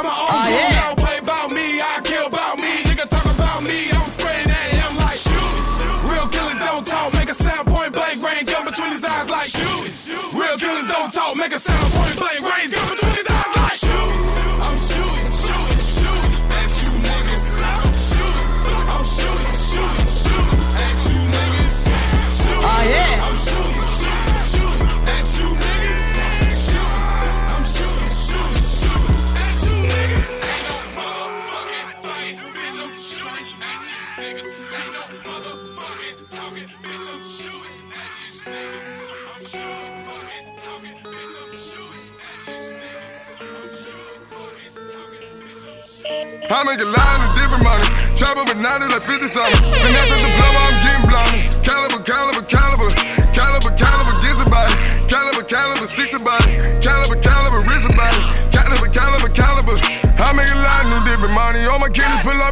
I'm 0.00 0.06
an 0.06 0.16
old 0.16 0.32
oh, 0.32 0.48
yeah. 0.48 0.94
play 0.94 1.18
about 1.18 1.52
me. 1.52 1.80
I 1.80 2.00
about 2.24 2.56
me. 2.58 2.82
Nigga 2.88 3.08
talk 3.08 3.26
about 3.26 3.62
me. 3.62 3.90
I'm 3.92 4.08
him 4.80 4.96
like 4.96 5.18
shoot. 5.18 5.56
Real 6.08 6.26
killers 6.28 6.58
don't 6.58 6.86
talk, 6.86 7.12
make 7.12 7.28
a 7.28 7.34
sound 7.34 7.66
point 7.68 7.92
blank. 7.92 8.22
Rain 8.22 8.44
gun 8.44 8.64
between 8.64 8.92
his 8.92 9.04
eyes 9.04 9.28
like 9.28 9.48
shoot. 9.48 9.92
Real 10.32 10.56
killers 10.56 10.86
don't 10.86 11.12
talk, 11.12 11.36
make 11.36 11.52
a 11.52 11.58
sound 11.58 11.92
point 11.92 12.16
blank. 12.16 12.40
Rain 12.40 12.70
gun 12.70 12.89
At 48.60 48.78
90 48.78 48.92
like 48.92 49.02
50 49.02 49.26
something. 49.28 50.19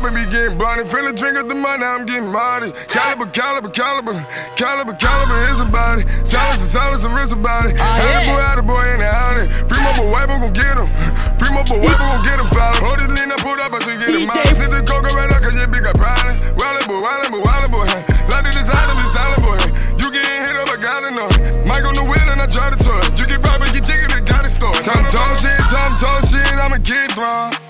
And 0.08 0.16
be 0.16 0.24
getting 0.32 0.56
blinded. 0.56 0.88
Feeling 0.88 1.14
drink 1.14 1.36
at 1.36 1.48
the 1.48 1.54
money, 1.54 1.84
I'm 1.84 2.08
getting 2.08 2.32
money. 2.32 2.72
Caliber, 2.88 3.28
caliber, 3.28 3.68
caliber. 3.68 4.16
Caliber, 4.56 4.96
caliber, 4.96 5.36
is 5.52 5.60
a 5.60 5.68
body. 5.68 6.08
Silence 6.24 6.64
and 6.64 6.72
silence, 6.72 7.04
a 7.04 7.10
wrist 7.12 7.32
a 7.32 7.36
body. 7.36 7.76
Ah, 7.76 8.00
had 8.00 8.24
a 8.24 8.32
boy, 8.32 8.40
had 8.40 8.58
a 8.58 8.64
boy 8.64 8.84
in 8.96 9.00
the 9.04 9.08
alley. 9.08 9.46
Free 9.68 9.80
mobile 9.84 10.08
wipe, 10.08 10.32
gon' 10.32 10.52
get 10.56 10.80
him. 10.80 10.88
Free 11.36 11.52
mobile 11.52 11.84
wipe, 11.84 12.00
gon' 12.00 12.24
get 12.24 12.40
him. 12.40 12.48
Follow. 12.48 12.80
Hold 12.88 13.04
it 13.04 13.12
lean, 13.12 13.28
I 13.28 13.36
pulled 13.44 13.60
up, 13.60 13.76
I 13.76 13.78
should 13.84 14.00
get 14.00 14.16
him 14.16 14.32
out. 14.32 14.48
Sit 14.56 14.72
the 14.72 14.80
coca 14.88 15.12
right 15.12 15.28
now, 15.28 15.40
cause 15.44 15.52
you 15.52 15.68
big 15.68 15.84
got 15.84 15.96
problem. 16.00 16.32
Wildin' 16.56 16.88
boy, 16.88 17.00
wildin' 17.04 17.30
boy, 17.36 17.42
wildin' 17.44 17.72
boy. 17.72 17.86
Like 18.32 18.44
the 18.48 18.52
designer, 18.56 18.96
be 18.96 19.04
styling 19.12 19.42
boy. 19.44 19.60
You 20.00 20.08
getting 20.08 20.40
hit 20.40 20.56
up, 20.56 20.72
I 20.72 20.76
gotta 20.80 21.10
know. 21.12 21.28
Mike 21.68 21.84
on 21.84 21.92
the 21.92 22.06
wheel 22.08 22.28
and 22.32 22.40
I 22.40 22.48
try 22.48 22.72
to 22.72 22.78
toy. 22.80 22.96
You 23.20 23.28
get 23.28 23.44
poppin', 23.44 23.68
get 23.76 23.84
chicken, 23.84 24.08
it 24.08 24.24
got 24.24 24.40
it 24.40 24.52
store. 24.56 24.72
Tom 24.88 25.04
Tom 25.12 25.30
shit, 25.36 25.60
Tom 25.68 25.92
Tom 26.00 26.18
shit, 26.24 26.48
I'm 26.56 26.72
a 26.72 26.80
kid 26.80 27.12
thrown. 27.12 27.67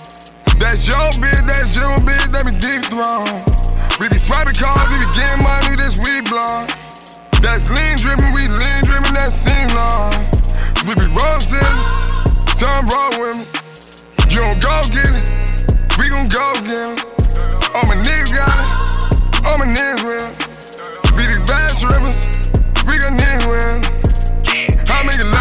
That's 0.69 0.85
your 0.85 1.09
bitch, 1.17 1.47
that's 1.49 1.73
your 1.73 1.97
bitch, 2.05 2.29
that 2.29 2.45
be 2.45 2.53
deep 2.61 2.85
thrown. 2.93 3.25
We 3.97 4.05
be 4.05 4.21
swiping 4.21 4.53
cars, 4.53 4.85
we 4.93 5.01
be 5.01 5.09
getting 5.17 5.41
money, 5.41 5.73
this 5.73 5.97
we 5.97 6.21
blonde. 6.29 6.69
That's 7.41 7.65
lean 7.73 7.97
drippin', 7.97 8.29
we 8.37 8.45
lean 8.45 8.85
drippin', 8.85 9.17
that's 9.17 9.33
sing 9.33 9.65
long. 9.73 10.13
We 10.85 10.93
be 10.93 11.09
roses, 11.09 11.57
Tom 12.61 12.85
roll 12.85 13.09
with 13.17 13.33
me. 13.33 13.49
You 14.29 14.45
don't 14.45 14.61
go 14.61 14.77
get 14.93 15.09
it, 15.09 15.25
we 15.97 16.13
gon' 16.13 16.29
go 16.29 16.53
get 16.61 16.77
it. 16.77 17.01
All 17.73 17.89
my 17.89 17.97
niggas 17.97 18.29
got 18.29 18.53
it, 18.53 18.69
all 19.49 19.57
my 19.57 19.65
niggas 19.65 20.05
will. 20.05 20.29
Be 21.17 21.25
the 21.33 21.41
bad 21.49 21.73
strippers, 21.73 22.13
we 22.85 23.01
got 23.01 23.17
niggas 23.17 23.49
will. 23.49 23.81
I 24.85 25.01
make 25.01 25.17
different 25.17 25.38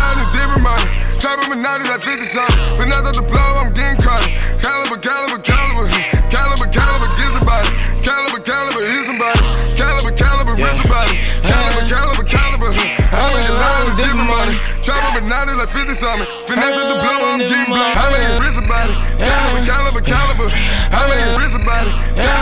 money. 1.28 1.36
Trap 1.36 1.44
up 1.44 1.52
and 1.52 1.62
now 1.62 1.76
like 1.92 2.00
50 2.00 2.24
something. 2.24 2.56
But 2.78 2.86
now 2.88 3.00
that 3.04 3.14
the 3.14 3.22
blow, 3.22 3.50
I'm 3.60 3.72
getting 3.76 4.00
caught. 4.00 4.24
Caliber, 4.64 4.96
caliber, 4.96 5.40
caliber. 5.44 5.86
Caliber, 6.32 6.68
caliber, 6.72 7.08
get 7.20 7.30
somebody. 7.36 7.68
Caliber, 8.00 8.40
caliber, 8.40 8.82
hit 8.88 9.04
somebody. 9.04 9.40
Caliber, 9.76 10.12
caliber, 10.16 10.54
rip 10.56 10.74
somebody. 10.76 11.14
Caliber, 11.44 11.84
caliber, 11.84 12.24
caliber. 12.24 12.70
I 13.12 13.24
make 13.36 13.48
a 13.48 13.56
lot 13.56 13.80
of 13.88 13.94
different 13.96 14.28
money. 14.28 14.56
Trap 14.80 15.00
up 15.04 15.20
and 15.20 15.28
like 15.28 15.68
50 15.68 15.94
something. 15.94 16.28
Finesse 16.48 16.76
at 16.76 16.88
the 16.88 16.96
blow, 16.96 17.18
I'm 17.28 17.38
getting 17.40 17.68
blown. 17.68 17.92
I 17.92 18.04
make 18.08 18.24
a 18.24 18.40
wrist 18.40 18.60
about 18.60 18.88
it. 18.88 18.96
Caliber, 19.20 19.62
caliber, 19.68 20.02
caliber. 20.04 20.48
I 20.48 21.00
make 21.12 21.24
a 21.24 21.30
wrist 21.36 21.56
about 21.56 21.84
it. 21.84 22.37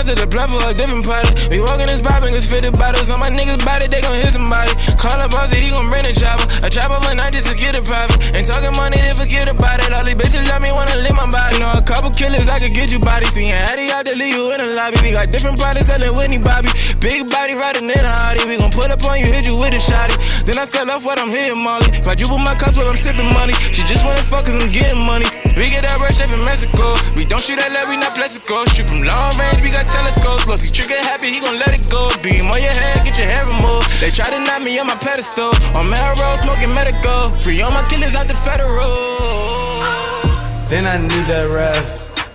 Finesse 0.00 0.16
to 0.16 0.24
apply 0.24 0.46
for 0.48 0.60
a 0.64 0.72
different 0.72 1.04
party. 1.04 1.28
We 1.50 1.60
walking 1.60 1.86
this 1.86 2.00
poppin' 2.00 2.32
cause 2.32 2.46
50 2.48 2.72
bottles 2.80 3.10
on 3.10 3.20
my 3.20 3.28
niggas 3.28 3.60
body, 3.64 3.86
they 3.86 4.00
gon' 4.00 4.16
hit 4.16 4.32
somebody. 4.32 4.72
Call 4.96 5.16
up 5.20 5.30
boss, 5.30 5.52
he 5.52 5.68
gon' 5.68 5.88
bring 5.92 6.04
a 6.08 6.12
chopper. 6.12 6.46
A 6.64 6.68
chopper 6.70 6.96
one 7.04 7.16
night 7.16 7.32
just 7.32 7.46
to 7.46 7.54
get 7.56 7.76
a 7.76 7.82
private. 7.84 8.16
Ain't 8.32 8.46
talking 8.48 8.72
money, 8.76 8.96
they 8.96 9.12
forget 9.12 9.50
about 9.50 9.80
it. 9.80 9.92
All 9.92 10.04
these 10.04 10.16
bitches 10.16 10.46
love 10.48 10.62
me, 10.62 10.72
wanna 10.72 10.96
live 10.96 11.16
my 11.16 11.28
body. 11.28 11.60
Know 11.60 11.72
a 11.76 11.82
couple 11.84 12.10
killers, 12.16 12.48
I 12.48 12.58
could 12.58 12.72
get 12.72 12.88
you 12.90 13.00
body. 13.00 13.26
Seeing 13.26 13.52
Addy 13.52 13.92
out 13.92 14.06
to 14.06 14.16
leave 14.16 14.36
you 14.36 14.48
in 14.52 14.58
the 14.60 14.72
lobby. 14.72 14.98
We 15.04 15.12
got 15.12 15.28
different 15.30 15.60
products 15.60 15.92
selling 15.92 16.16
Whitney 16.16 16.40
Bobby. 16.40 16.72
Big 17.00 17.28
body 17.28 17.54
riding 17.54 17.84
in 17.84 18.00
a 18.00 18.12
Audi. 18.24 18.44
We 18.48 18.56
gon' 18.56 18.72
put 18.72 18.90
up 18.90 19.04
on 19.04 19.20
you, 19.20 19.28
hit 19.28 19.44
you 19.44 19.56
with 19.56 19.76
a 19.76 19.80
shotty. 19.80 20.16
Then 20.44 20.56
I 20.56 20.64
scale 20.64 20.88
off 20.90 21.04
what 21.04 21.20
I'm 21.20 21.28
hitting 21.28 21.60
Molly. 21.60 21.88
Quadruple 22.00 22.40
my 22.40 22.56
cups 22.56 22.76
while 22.76 22.88
I'm 22.88 22.96
sipping 22.96 23.28
money. 23.36 23.52
She 23.74 23.84
just 23.84 24.04
wanna 24.04 24.24
fuck 24.24 24.48
cause 24.48 24.56
I'm 24.56 24.72
getting 24.72 25.04
money. 25.04 25.28
We 25.56 25.68
get 25.68 25.84
that 25.84 26.00
red 26.00 26.14
straight 26.16 26.30
from 26.32 26.44
Mexico. 26.44 26.96
We 27.20 27.26
don't 27.28 27.44
shoot 27.44 27.60
that 27.60 27.68
lead, 27.68 27.84
we 27.84 28.00
not 28.00 28.16
blessed 28.16 28.48
Plaxico. 28.48 28.64
Shoot 28.72 28.88
from 28.88 29.04
long 29.04 29.36
range, 29.36 29.60
we 29.60 29.68
got 29.68 29.84
telescopes. 29.92 30.48
Plus, 30.48 30.64
he 30.64 30.72
trigger 30.72 30.96
happy, 31.04 31.28
he 31.28 31.36
gon' 31.36 31.60
let 31.60 31.76
it 31.76 31.84
go. 31.92 32.08
Beam 32.24 32.48
on 32.48 32.56
your 32.56 32.72
head, 32.72 33.04
get 33.04 33.20
your 33.20 33.28
hair 33.28 33.44
removed. 33.44 33.84
They 34.00 34.08
try 34.08 34.32
to 34.32 34.40
knock 34.40 34.64
me 34.64 34.80
on 34.80 34.88
my 34.88 34.96
pedestal. 34.96 35.52
On 35.76 35.84
Melrose, 35.84 36.40
smoking 36.40 36.72
medical. 36.72 37.28
Free 37.44 37.60
all 37.60 37.76
my 37.76 37.84
killers 37.92 38.16
out 38.16 38.24
the 38.24 38.32
federal. 38.40 38.88
Then 40.72 40.88
I 40.88 40.96
need 40.96 41.28
that 41.28 41.52
rap. 41.52 41.84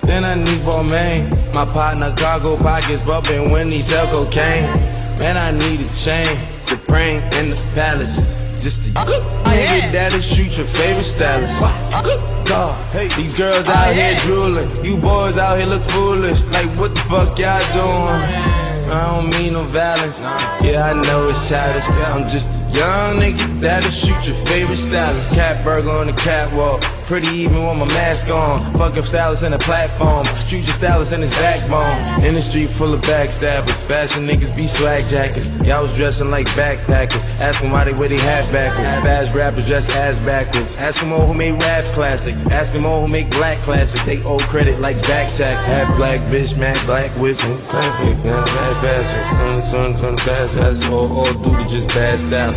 Then 0.05 0.21
I 0.21 0.37
need 0.37 0.61
Balmain. 0.61 1.33
My 1.49 1.65
partner 1.65 2.13
cargo 2.13 2.53
pockets 2.53 3.01
bumping 3.01 3.49
when 3.49 3.73
he 3.73 3.81
sell 3.81 4.05
cocaine. 4.13 4.69
Man, 5.17 5.33
I 5.33 5.49
need 5.49 5.81
a 5.81 5.89
chain. 5.97 6.29
Supreme 6.45 7.25
in 7.41 7.49
the 7.49 7.57
palace. 7.73 8.44
Just 8.65 8.87
a 8.87 8.91
nigga 8.93 9.91
that'll 9.91 10.19
shoot 10.19 10.57
your 10.57 10.65
favorite 10.65 11.03
stylist. 11.03 11.59
God, 12.49 13.11
these 13.15 13.37
girls 13.37 13.67
out 13.67 13.93
here 13.93 14.15
drooling. 14.25 14.67
You 14.83 14.97
boys 14.97 15.37
out 15.37 15.59
here 15.59 15.67
look 15.67 15.83
foolish. 15.83 16.43
Like, 16.45 16.75
what 16.77 16.89
the 16.95 17.01
fuck 17.01 17.37
y'all 17.37 17.61
doing? 17.77 18.65
I 18.89 19.11
don't 19.11 19.29
mean 19.29 19.53
no 19.53 19.61
violence. 19.69 20.19
Yeah, 20.65 20.81
I 20.81 20.93
know 20.93 21.29
it's 21.29 21.47
childish. 21.47 21.85
I'm 22.09 22.27
just 22.27 22.57
a 22.57 22.63
young 22.73 23.21
nigga 23.21 23.59
that'll 23.59 23.87
shoot 23.91 24.25
your 24.25 24.33
favorite 24.47 24.77
stylist. 24.77 25.35
Cat 25.35 25.63
burger 25.63 25.91
on 25.91 26.07
the 26.07 26.13
catwalk. 26.13 26.81
Pretty 27.07 27.27
even 27.27 27.61
with 27.63 27.77
my 27.77 27.85
mask 27.85 28.33
on. 28.33 28.59
Fuck 28.73 28.97
up 28.97 29.05
in 29.43 29.51
the 29.51 29.59
platform. 29.59 30.25
Shoot 30.47 30.65
your 30.65 30.73
stylist 30.73 31.13
in 31.13 31.21
his 31.21 31.29
backbone. 31.37 32.25
In 32.25 32.33
the 32.33 32.41
street 32.41 32.71
full 32.71 32.95
of 32.95 33.01
backstabbers. 33.01 33.77
Fashion 33.85 34.25
niggas 34.25 34.55
be 34.55 34.65
swag 34.65 35.05
jackets. 35.05 35.53
Y'all 35.63 35.83
was 35.83 35.95
dressing 35.95 36.31
like 36.31 36.47
backpackers. 36.57 37.21
Ask 37.39 37.61
them 37.61 37.69
why 37.69 37.85
they 37.85 37.93
wear 37.93 38.09
they 38.09 38.17
hat 38.17 38.51
backwards. 38.51 38.89
Fast 39.05 39.35
rappers 39.35 39.67
dress 39.67 39.87
ass 39.95 40.25
backwards. 40.25 40.79
Ask 40.79 40.99
them 40.99 41.13
all 41.13 41.27
who 41.27 41.35
made 41.35 41.51
rap 41.61 41.83
classic. 41.93 42.33
Ask 42.51 42.73
them 42.73 42.85
all 42.87 43.05
who 43.05 43.07
make 43.07 43.29
black 43.29 43.59
classic. 43.59 44.01
They 44.01 44.17
owe 44.23 44.39
credit 44.39 44.79
like 44.79 44.99
back 45.03 45.31
tax. 45.35 45.67
Half 45.67 45.95
black 45.97 46.19
bitch, 46.33 46.57
man, 46.57 46.75
black 46.87 47.11
whip. 47.21 47.37
Perfect, 47.37 48.25
man, 48.25 48.47
fashion. 48.81 49.21
Son, 49.69 49.95
son, 49.95 49.95
son, 49.95 50.17
fast, 50.17 50.57
fast. 50.57 50.83
All, 50.85 51.05
all 51.05 51.25
to 51.27 51.69
just 51.69 51.87
bad 51.89 52.17
style. 52.17 52.53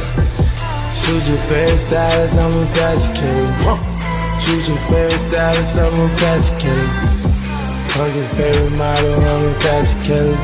Shoot 0.94 1.28
your 1.28 1.36
favorite 1.36 1.78
stylist, 1.78 2.38
I'm 2.38 2.52
a 2.52 2.66
fashion 2.68 3.14
king. 3.14 3.97
Shoot 4.40 4.68
your 4.68 4.78
favorite 4.88 5.18
stylist, 5.18 5.76
I'm 5.76 5.99
a 5.99 6.09
fashion 6.16 6.59
king. 6.59 6.88
Hug 7.95 8.14
your 8.14 8.28
favorite 8.38 8.76
model, 8.78 9.14
I'm 9.14 9.47
a 9.47 9.61
fashion 9.61 10.00
king. 10.02 10.35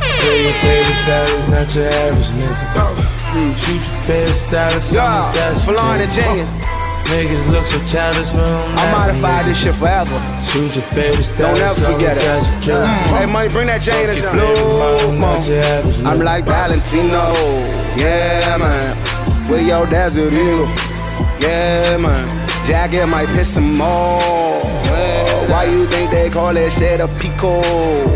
Play 0.00 0.42
your 0.42 0.56
favorite 0.62 1.00
stylist, 1.04 1.50
not 1.50 1.74
your 1.74 1.88
average 1.88 2.30
nigga. 2.38 3.58
Shoot 3.58 3.82
your 3.82 4.00
favorite 4.06 4.34
stylist, 4.34 4.96
I'm 4.96 5.30
a 5.30 5.32
fashion 5.34 6.46
king. 6.46 6.76
Niggas 7.06 7.48
look 7.52 7.64
so 7.66 7.78
childish, 7.86 8.34
man. 8.34 8.78
I 8.78 8.90
modify 8.90 9.44
this 9.44 9.62
shit 9.62 9.74
forever. 9.76 10.18
Shoot 10.42 10.74
your 10.74 10.82
favorite 10.82 11.22
style. 11.22 11.54
Don't 11.54 11.62
ever 11.62 11.92
forget 11.92 12.16
it. 12.16 12.22
Mm. 12.22 12.86
Hey, 13.14 13.26
money, 13.26 13.48
bring 13.48 13.68
that 13.68 13.86
in 13.86 14.22
Blue 14.32 16.04
I'm 16.04 16.18
like 16.18 16.44
Valentino. 16.44 17.32
Yeah, 17.96 18.56
man. 18.58 18.96
With 19.48 19.66
your 19.66 19.86
desert 19.86 20.32
eagle. 20.32 20.66
Yeah, 21.38 21.96
man. 21.98 22.45
Jacket 22.66 23.02
er 23.02 23.06
might 23.06 23.28
piss 23.28 23.56
more. 23.58 24.20
Yeah. 24.84 25.50
Why 25.50 25.64
you 25.64 25.86
think 25.86 26.10
they 26.10 26.28
call 26.30 26.52
that 26.52 26.72
shit 26.72 27.00
a 27.00 27.06
pico? 27.20 27.62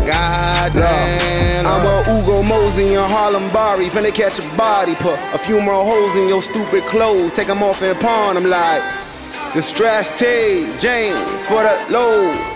God 0.05 0.73
damn. 0.73 1.65
I'm 1.65 1.85
a 1.85 2.19
Ugo 2.19 2.43
Mosey 2.43 2.93
in 2.93 3.09
Harlem 3.09 3.49
Bari. 3.53 3.87
Finna 3.89 4.13
catch 4.13 4.39
a 4.39 4.57
body. 4.57 4.95
Put 4.95 5.17
a 5.33 5.37
few 5.37 5.61
more 5.61 5.85
holes 5.85 6.13
in 6.15 6.27
your 6.27 6.41
stupid 6.41 6.83
clothes. 6.83 7.31
Take 7.31 7.47
them 7.47 7.63
off 7.63 7.81
and 7.81 7.97
pawn 8.01 8.35
them 8.35 8.45
like. 8.45 8.83
Distress 9.53 10.19
T, 10.19 10.25
James 10.81 11.47
for 11.47 11.63
the 11.63 11.85
low. 11.89 12.50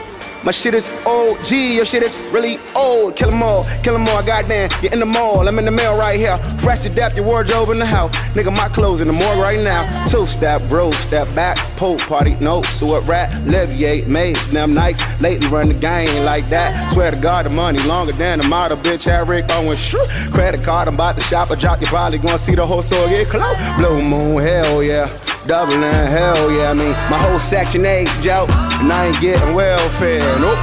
My 0.46 0.52
shit 0.52 0.75
is 0.75 0.90
OG, 1.08 1.52
your 1.74 1.86
shit 1.86 2.04
is 2.04 2.16
really 2.32 2.60
old. 2.75 3.16
Kill 3.16 3.32
'em 3.32 3.42
all, 3.42 3.64
kill 3.82 3.96
'em 3.96 4.08
all, 4.08 4.22
goddamn. 4.22 4.70
You're 4.80 4.94
in 4.94 5.00
the 5.00 5.06
mall, 5.06 5.48
I'm 5.48 5.58
in 5.58 5.66
the 5.66 5.72
mail 5.72 5.98
right 5.98 6.20
here. 6.20 6.38
Fresh 6.60 6.82
death, 6.82 7.16
your 7.16 7.25
wardrobe 7.25 7.70
in 7.72 7.80
the 7.80 7.86
house. 7.86 8.12
Nigga, 8.36 8.56
my 8.56 8.68
clothes 8.68 9.02
in 9.02 9.08
the 9.08 9.14
morgue 9.14 9.40
right 9.40 9.60
now. 9.60 9.82
Two 10.06 10.28
step, 10.28 10.62
bro, 10.70 10.92
step 10.92 11.28
back, 11.34 11.58
pole 11.78 11.98
party, 11.98 12.38
no, 12.42 12.62
so 12.62 12.96
it 12.96 13.08
rat, 13.08 13.34
leviate, 13.48 14.06
made, 14.06 14.36
them 14.54 14.75
nights. 14.75 15.02
Lately 15.20 15.48
run 15.48 15.70
the 15.70 15.74
game 15.74 16.24
like 16.24 16.48
that. 16.50 16.94
Swear 16.94 17.10
to 17.10 17.18
God, 17.18 17.48
the 17.48 17.50
money 17.50 17.80
longer 17.80 18.12
than 18.12 18.38
the 18.38 18.48
model, 18.48 18.78
bitch. 18.78 19.04
Had 19.06 19.28
Rick 19.28 19.46
Owens, 19.50 19.80
shoo. 19.80 20.06
Credit 20.32 20.62
card, 20.64 20.88
I'm 20.88 20.94
about 20.94 21.16
to 21.16 21.24
shop, 21.24 21.50
a 21.50 21.56
drop, 21.56 21.82
you 21.82 21.88
probably 21.88 22.20
gonna 22.20 22.38
see 22.38 22.54
the 22.54 22.68
whole 22.68 22.84
store 22.84 23.08
get 23.10 23.28
close. 23.30 23.56
Blue 23.78 24.00
moon, 24.04 24.44
hell 24.44 24.84
yeah. 24.84 25.10
Doubling, 25.48 25.84
hell 25.84 26.52
yeah, 26.52 26.72
I 26.72 26.74
mean, 26.74 26.90
my 27.08 27.20
whole 27.20 27.40
section 27.40 27.86
8 27.86 28.10
joke, 28.24 28.50
and 28.82 28.92
I 28.92 29.06
ain't 29.06 29.22
getting 29.22 29.54
welfare, 29.54 30.35
nope. 30.39 30.60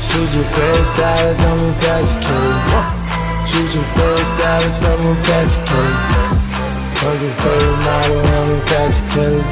Shoot 0.00 0.30
your 0.32 0.48
dollars, 0.96 1.40
I'm 1.44 1.58
infatuated. 1.60 2.56
Shoot 3.46 3.70
your 3.76 3.84
best 3.96 4.32
dollars, 4.40 4.80
I'm 4.84 5.00
infatuated. 5.12 6.00
Fuck 6.96 7.20
your 7.20 7.34
favorite 7.36 7.80
model, 7.84 8.20
I'm 8.26 8.48
infatuated. 8.56 9.44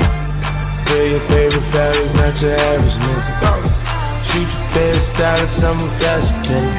Wear 0.88 1.06
your 1.08 1.20
favorite 1.20 1.66
fabrics, 1.72 2.14
not 2.14 2.34
your 2.40 2.54
average 2.54 2.98
nigga. 3.04 3.32
Shoot 4.24 4.48
your 4.48 5.04
dollars, 5.18 5.62
I'm 5.62 5.78
infatuated. 5.80 6.74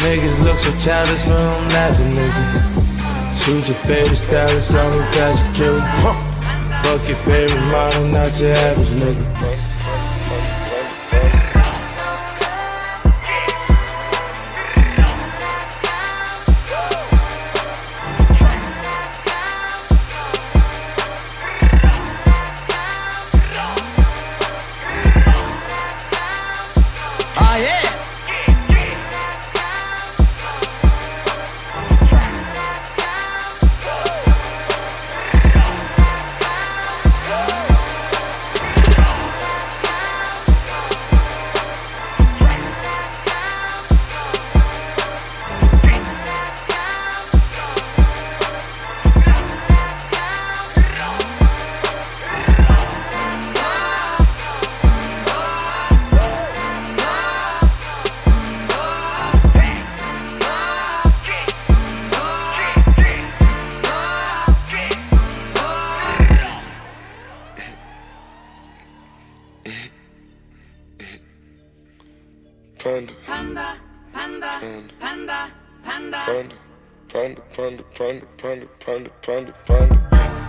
Niggas 0.00 0.38
look 0.42 0.58
so 0.58 0.72
childish 0.80 1.24
when 1.26 1.36
I'm 1.36 1.68
laughing, 1.68 2.12
nigga. 2.16 2.42
Shoot 3.36 3.66
your 3.68 3.76
favorite 3.76 4.16
stylist, 4.16 4.74
I'm 4.74 4.92
infatuated. 4.98 5.84
Fuck 6.82 7.02
your 7.06 7.16
favorite 7.16 7.66
model, 7.70 8.04
not 8.08 8.38
your 8.40 8.52
average 8.52 8.88
nigga. 8.88 9.69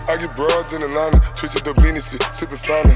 I 0.07 0.17
get 0.17 0.35
broads 0.35 0.73
in 0.73 0.81
Atlanta, 0.83 1.19
twisted 1.35 1.63
the 1.63 1.73
Venus, 1.81 2.17
sipping 2.33 2.57
finer. 2.57 2.95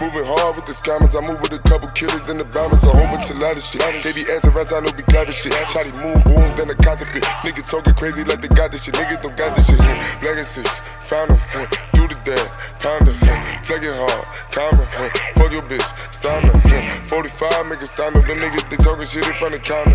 Moving 0.00 0.24
hard 0.24 0.56
with 0.56 0.66
the 0.66 0.72
scammers, 0.72 1.16
I 1.16 1.26
move 1.26 1.40
with 1.40 1.52
a 1.52 1.58
couple 1.68 1.88
killers 1.90 2.28
in 2.28 2.38
the 2.38 2.44
bombers, 2.44 2.84
a 2.84 2.90
whole 2.90 3.06
bunch 3.12 3.30
of 3.30 3.38
lot 3.38 3.56
of 3.56 3.62
shit. 3.62 3.82
They 4.02 4.12
be 4.12 4.30
asking 4.30 4.52
rats, 4.52 4.72
I 4.72 4.80
know 4.80 4.92
be 4.92 5.02
clever 5.02 5.32
shit. 5.32 5.52
Shotty 5.52 5.92
moon, 6.00 6.22
boom, 6.22 6.56
then 6.56 6.70
I 6.70 6.74
caught 6.74 6.98
the 6.98 7.06
fit. 7.06 7.24
Niggas 7.44 7.70
talking 7.70 7.94
crazy 7.94 8.24
like 8.24 8.40
they 8.40 8.48
got 8.48 8.72
this 8.72 8.84
shit. 8.84 8.94
Niggas 8.94 9.22
don't 9.22 9.36
got 9.36 9.56
this 9.56 9.66
shit. 9.66 9.78
Legacies, 10.22 10.80
found 11.02 11.30
them, 11.30 11.40
do 11.92 12.08
the 12.08 12.14
dad, 12.24 13.55
ponder, 13.66 13.92
flagging 13.92 13.94
hard, 13.94 14.50
camera, 14.50 15.10
fuck 15.34 15.52
your 15.52 15.62
bitch, 15.62 16.12
stand 16.12 16.50
up. 16.50 16.66
45 17.06 17.66
make 17.66 17.78
niggas 17.78 17.94
stand 17.94 18.16
up, 18.16 18.26
the 18.26 18.34
niggas 18.34 18.66
they 18.68 18.76
talking 18.82 19.06
shit 19.06 19.26
in 19.26 19.34
front 19.38 19.54
of 19.54 19.62
counter. 19.62 19.94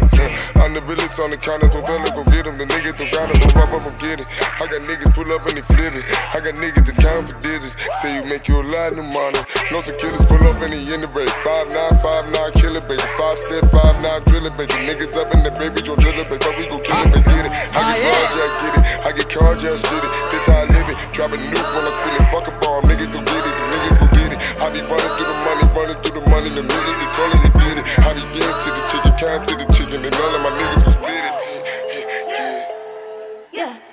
I'm 0.56 0.74
the 0.74 0.82
realest 0.82 1.20
on 1.20 1.30
the 1.32 1.38
counter, 1.38 1.68
don't 1.68 1.86
fella 1.86 2.08
go 2.16 2.24
get 2.32 2.46
them. 2.46 2.58
The 2.58 2.66
niggas 2.66 2.98
don't 2.98 3.12
round 3.12 3.36
up, 3.36 3.52
rub 3.52 3.76
up, 3.76 3.84
I'm 3.84 3.98
get 4.00 4.24
it. 4.24 4.28
I 4.32 4.64
got 4.64 4.80
niggas 4.88 5.12
pull 5.12 5.28
up 5.32 5.44
and 5.48 5.60
they 5.60 5.66
flip 5.68 5.94
it. 5.96 6.08
I 6.32 6.40
got 6.40 6.56
niggas 6.56 6.88
that 6.88 6.98
count 7.04 7.28
for 7.28 7.36
digits, 7.44 7.76
say 8.00 8.16
you 8.16 8.24
make 8.24 8.48
you 8.48 8.62
a 8.62 8.64
lot 8.64 8.96
of 8.96 9.04
money. 9.04 9.44
No 9.76 9.84
killers 9.84 10.24
pull 10.24 10.40
up 10.48 10.64
and 10.64 10.72
they 10.72 10.82
in 10.94 11.02
the 11.04 11.10
break. 11.12 11.30
Five 11.44 11.68
nine, 11.68 11.96
five 12.00 12.26
nine, 12.32 12.52
kill 12.56 12.80
it, 12.80 12.88
baby. 12.88 13.04
Five 13.20 13.38
step, 13.40 13.68
five 13.68 14.00
nine, 14.00 14.24
drill 14.24 14.48
it, 14.48 14.56
baby. 14.56 14.72
Niggas 14.88 15.20
up 15.20 15.36
in 15.36 15.44
the 15.44 15.52
baby, 15.52 15.84
don't 15.84 16.00
drill 16.00 16.16
it, 16.16 16.32
baby. 16.32 16.40
But 16.40 16.56
we 16.56 16.64
gon' 16.64 16.80
kill 16.80 16.96
it, 16.96 17.12
baby. 17.12 17.28
Get 17.28 17.46
it. 17.46 17.54
I 17.76 18.00
get 18.00 18.08
ah, 18.08 18.16
carjack, 18.16 18.52
get 18.56 18.72
it. 18.72 18.84
I 19.04 19.10
get 19.12 19.28
carjack, 19.28 19.78
shit 19.84 20.00
it. 20.00 20.12
This 20.32 20.48
how 20.48 20.64
I 20.64 20.72
live 20.72 20.88
it. 20.88 20.98
Drop 21.12 21.36
a 21.36 21.38
nuke 21.38 21.70
when 21.76 21.84
I'm 21.84 21.92
spinning. 21.92 22.26
Fuck 22.32 22.48
a 22.48 22.54
bomb, 22.64 22.88
niggas 22.88 23.12
gon' 23.12 23.28
get 23.28 23.44
it. 23.44 23.61
I 24.62 24.70
be 24.70 24.80
running 24.82 25.18
through 25.18 25.26
the 25.26 25.34
money, 25.42 25.66
running 25.74 25.98
through 26.04 26.22
the 26.22 26.30
money. 26.30 26.50
The 26.54 26.62
niggas 26.62 26.98
be 27.02 27.08
calling 27.18 27.42
me, 27.42 27.50
get 27.58 27.82
it. 27.82 27.86
I 28.06 28.14
be 28.14 28.22
getting 28.30 28.62
to 28.62 28.70
the 28.70 28.84
chicken, 28.94 29.12
count 29.18 29.50
to 29.50 29.56
the 29.58 29.66
chicken, 29.74 30.06
and 30.06 30.14
all 30.14 30.36
of 30.36 30.42
my 30.46 30.52
niggas 30.54 30.84
gon' 30.86 30.94
split 30.94 31.18
it. 31.18 31.34
Yeah, 33.52 33.74
I 33.74 33.91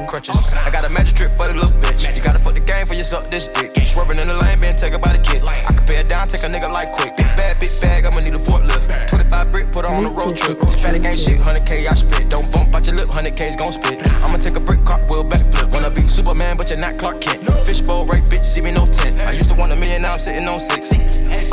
like 0.00 0.08
crutches. 0.08 0.36
I 0.54 0.70
got 0.70 0.84
a 0.84 0.88
magic 0.88 1.16
trick 1.16 1.30
for 1.32 1.48
the 1.48 1.54
little 1.54 1.70
bitch. 1.80 2.04
You 2.14 2.22
gotta 2.22 2.38
fuck 2.38 2.54
the 2.54 2.60
game 2.60 2.86
for 2.86 2.94
you 2.94 3.04
suck 3.04 3.30
this 3.30 3.46
dick. 3.48 3.72
Swerving 3.76 4.18
in 4.18 4.28
the 4.28 4.34
lane, 4.34 4.60
been 4.60 4.76
taken 4.76 5.00
by 5.00 5.16
the 5.16 5.22
kid. 5.22 5.42
I 5.44 5.72
can 5.72 5.86
pay 5.86 5.98
it 5.98 6.08
down, 6.08 6.28
take 6.28 6.42
a 6.42 6.48
nigga 6.48 6.70
like 6.72 6.92
quick. 6.92 7.16
Big 7.16 7.26
bad, 7.36 7.58
big 7.60 7.70
bag, 7.80 8.04
I'ma 8.04 8.20
need 8.20 8.34
a 8.34 8.38
forklift. 8.38 9.08
25 9.08 9.52
brick, 9.52 9.72
put 9.72 9.84
her 9.84 9.92
on 9.92 10.04
a 10.04 10.10
road 10.10 10.36
trip. 10.36 10.58
Fatty 10.60 10.98
gang 10.98 11.16
shit, 11.16 11.38
100k 11.40 11.88
I 11.88 11.94
spit. 11.94 12.28
Don't 12.28 12.50
bump 12.52 12.74
out 12.74 12.86
your 12.86 12.96
lip, 12.96 13.08
100k's 13.08 13.56
gon' 13.56 13.72
spit. 13.72 13.96
I'ma 14.22 14.36
take 14.36 14.56
a 14.56 14.60
brick 14.60 14.84
cartwheel 14.84 15.24
backflip. 15.24 15.72
Wanna 15.72 15.90
be 15.90 16.06
Superman, 16.06 16.56
but 16.56 16.68
you're 16.68 16.78
not 16.78 16.98
Clark 16.98 17.20
Kent. 17.20 17.48
Fishbowl, 17.64 18.06
right, 18.06 18.22
bitch, 18.24 18.44
see 18.44 18.60
me 18.60 18.72
no 18.72 18.86
tent. 18.92 19.20
I 19.22 19.32
used 19.32 19.48
to 19.48 19.56
want 19.56 19.72
a 19.72 19.76
million, 19.76 20.02
now 20.02 20.12
I'm 20.14 20.18
sitting 20.18 20.46
on 20.46 20.60
six. 20.60 20.92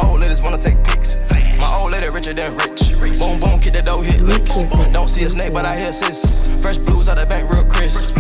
Old 0.04 0.20
ladies 0.20 0.42
wanna 0.42 0.58
take 0.58 0.78
pics. 0.84 1.18
My 1.62 1.78
old 1.78 1.92
lady 1.92 2.10
richer 2.10 2.34
than 2.34 2.58
rich. 2.58 2.92
Boom, 3.20 3.40
boom, 3.40 3.60
kid 3.60 3.74
that 3.74 3.86
dough 3.86 4.02
hit 4.02 4.20
licks. 4.22 4.64
Don't 4.92 5.08
see 5.08 5.24
a 5.24 5.30
snake, 5.30 5.54
but 5.54 5.66
I 5.66 5.80
hear 5.80 5.94
sis. 5.94 6.62
Fresh 6.62 6.80
blues 6.80 7.08
out 7.08 7.16
the 7.16 7.26
bank, 7.26 7.50
real 7.50 7.64
crisp. 7.66 8.18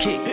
Kick. 0.00 0.29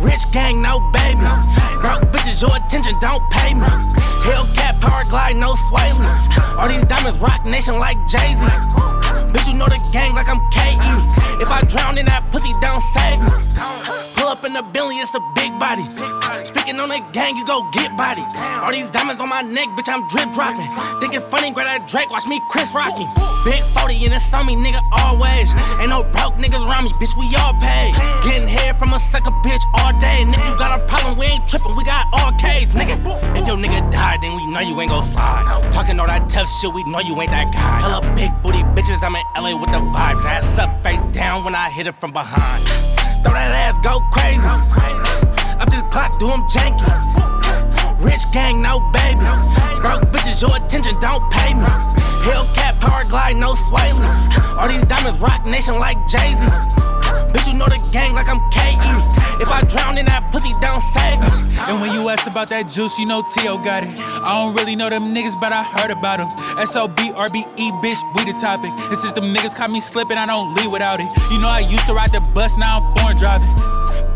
Rich 0.00 0.32
gang, 0.32 0.62
no 0.62 0.80
baby. 0.92 1.26
Broke 1.80 2.08
bitches, 2.12 2.40
your 2.40 2.54
attention 2.56 2.92
don't 3.00 3.22
pay 3.30 3.54
me. 3.54 3.68
Hellcat, 4.24 4.80
power 4.80 5.04
glide, 5.10 5.36
no 5.36 5.54
swaying. 5.68 5.96
All 6.58 6.68
these 6.68 6.84
diamonds 6.84 7.18
Roc 7.18 7.44
Nation 7.44 7.74
like 7.78 7.96
Jay 8.06 8.34
Z. 8.34 8.42
Bitch, 9.32 9.48
you 9.48 9.54
know 9.54 9.66
the 9.66 9.80
gang 9.92 10.14
like 10.14 10.28
I'm 10.28 10.40
KE. 10.50 10.76
If 11.42 11.50
I 11.50 11.62
drown 11.62 11.98
in 11.98 12.06
that 12.06 12.30
pussy, 12.30 12.52
don't 12.60 12.82
save 12.94 13.20
me. 13.20 13.89
Up 14.40 14.48
in 14.48 14.56
the 14.56 14.64
Bentley, 14.72 14.96
it's 14.96 15.12
a 15.12 15.20
big 15.36 15.52
body. 15.60 15.84
Speaking 16.48 16.80
on 16.80 16.88
the 16.88 16.96
gang, 17.12 17.36
you 17.36 17.44
go 17.44 17.60
get 17.76 17.92
body. 17.92 18.24
All 18.64 18.72
these 18.72 18.88
diamonds 18.88 19.20
on 19.20 19.28
my 19.28 19.44
neck, 19.44 19.68
bitch, 19.76 19.92
I'm 19.92 20.00
drip 20.08 20.32
dropping. 20.32 20.64
Think 20.96 21.12
it's 21.12 21.28
funny, 21.28 21.52
grab 21.52 21.68
that 21.68 21.84
Drake, 21.84 22.08
watch 22.08 22.24
me 22.24 22.40
Chris 22.48 22.72
Rocky. 22.72 23.04
Big 23.44 23.60
40 23.76 24.00
and 24.08 24.16
it's 24.16 24.32
on 24.32 24.48
me, 24.48 24.56
nigga, 24.56 24.80
always. 24.96 25.52
Ain't 25.76 25.92
no 25.92 26.08
broke 26.08 26.40
niggas 26.40 26.56
around 26.56 26.88
me, 26.88 26.92
bitch, 26.96 27.12
we 27.20 27.28
all 27.36 27.52
pay. 27.60 27.92
Getting 28.24 28.48
hair 28.48 28.72
from 28.80 28.96
a 28.96 29.00
sucker 29.12 29.28
bitch 29.44 29.60
all 29.76 29.92
day. 30.00 30.24
And 30.24 30.32
if 30.32 30.40
you 30.48 30.56
got 30.56 30.72
a 30.72 30.80
problem, 30.88 31.20
we 31.20 31.28
ain't 31.28 31.44
tripping, 31.44 31.76
we 31.76 31.84
got 31.84 32.08
all 32.16 32.32
K's, 32.40 32.72
nigga. 32.72 32.96
If 33.36 33.44
your 33.44 33.60
nigga 33.60 33.92
died, 33.92 34.24
then 34.24 34.32
we 34.40 34.48
know 34.48 34.64
you 34.64 34.72
ain't 34.80 34.88
gon' 34.88 35.04
slide. 35.04 35.44
Talking 35.68 36.00
all 36.00 36.08
that 36.08 36.32
tough 36.32 36.48
shit, 36.48 36.72
we 36.72 36.80
know 36.88 37.04
you 37.04 37.12
ain't 37.20 37.28
that 37.36 37.52
guy. 37.52 37.84
Hella 37.84 38.00
big 38.16 38.32
booty 38.40 38.64
bitches, 38.72 39.04
I'm 39.04 39.12
in 39.12 39.24
LA 39.36 39.52
with 39.52 39.68
the 39.68 39.84
vibes. 39.92 40.24
Ass 40.24 40.56
up, 40.56 40.72
face 40.80 41.04
down 41.12 41.44
when 41.44 41.52
I 41.52 41.68
hit 41.68 41.84
it 41.84 42.00
from 42.00 42.16
behind. 42.16 42.64
Throw 43.22 43.32
that 43.32 43.52
ass, 43.64 43.78
go 43.82 44.00
crazy. 44.10 44.40
Up 45.60 45.68
this 45.70 45.82
clock, 45.90 46.12
do 46.18 46.28
'em 46.28 46.42
janky. 46.48 46.88
Rich 48.00 48.32
gang, 48.32 48.62
no 48.62 48.80
baby. 48.92 49.24
Broke 49.82 50.04
bitches, 50.12 50.40
your 50.40 50.56
attention 50.56 50.94
don't 51.00 51.22
pay 51.30 51.54
me. 51.54 51.66
Hellcat, 52.24 52.80
power 52.80 53.04
glide, 53.08 53.36
no 53.36 53.54
swaying. 53.54 54.00
All 54.58 54.68
these 54.68 54.84
diamonds 54.84 55.18
Roc 55.20 55.44
Nation 55.46 55.74
like 55.78 55.98
Jay 56.06 56.34
Z. 56.34 56.89
Bitch, 57.32 57.46
you 57.50 57.56
know 57.58 57.66
the 57.66 57.80
gang 57.92 58.14
like 58.14 58.28
I'm 58.28 58.40
KE. 58.50 59.20
If 59.40 59.48
I 59.48 59.62
drown 59.64 59.96
in 59.96 60.04
that 60.06 60.28
pussy, 60.32 60.52
don't 60.60 60.84
save 60.92 61.16
me. 61.16 61.30
And 61.70 61.80
when 61.80 61.92
you 61.96 62.08
ask 62.08 62.28
about 62.28 62.48
that 62.50 62.68
juice, 62.68 62.98
you 62.98 63.06
know 63.06 63.22
T.O. 63.22 63.58
got 63.64 63.84
it. 63.84 63.96
I 64.20 64.36
don't 64.36 64.52
really 64.52 64.76
know 64.76 64.88
them 64.88 65.14
niggas, 65.14 65.40
but 65.40 65.52
I 65.52 65.62
heard 65.62 65.90
about 65.90 66.18
them. 66.18 66.28
S.O.B. 66.58 67.12
R.B.E. 67.16 67.66
bitch, 67.80 68.00
we 68.16 68.28
the 68.28 68.36
topic. 68.36 68.72
And 68.90 68.98
since 68.98 69.12
the 69.12 69.22
niggas 69.22 69.56
caught 69.56 69.70
me 69.70 69.80
slipping, 69.80 70.18
I 70.18 70.26
don't 70.26 70.52
leave 70.54 70.70
without 70.70 71.00
it. 71.00 71.08
You 71.32 71.40
know 71.40 71.48
I 71.48 71.64
used 71.64 71.86
to 71.86 71.94
ride 71.94 72.12
the 72.12 72.20
bus, 72.34 72.56
now 72.56 72.80
I'm 72.80 72.84
foreign 72.98 73.16
driving. 73.16 73.48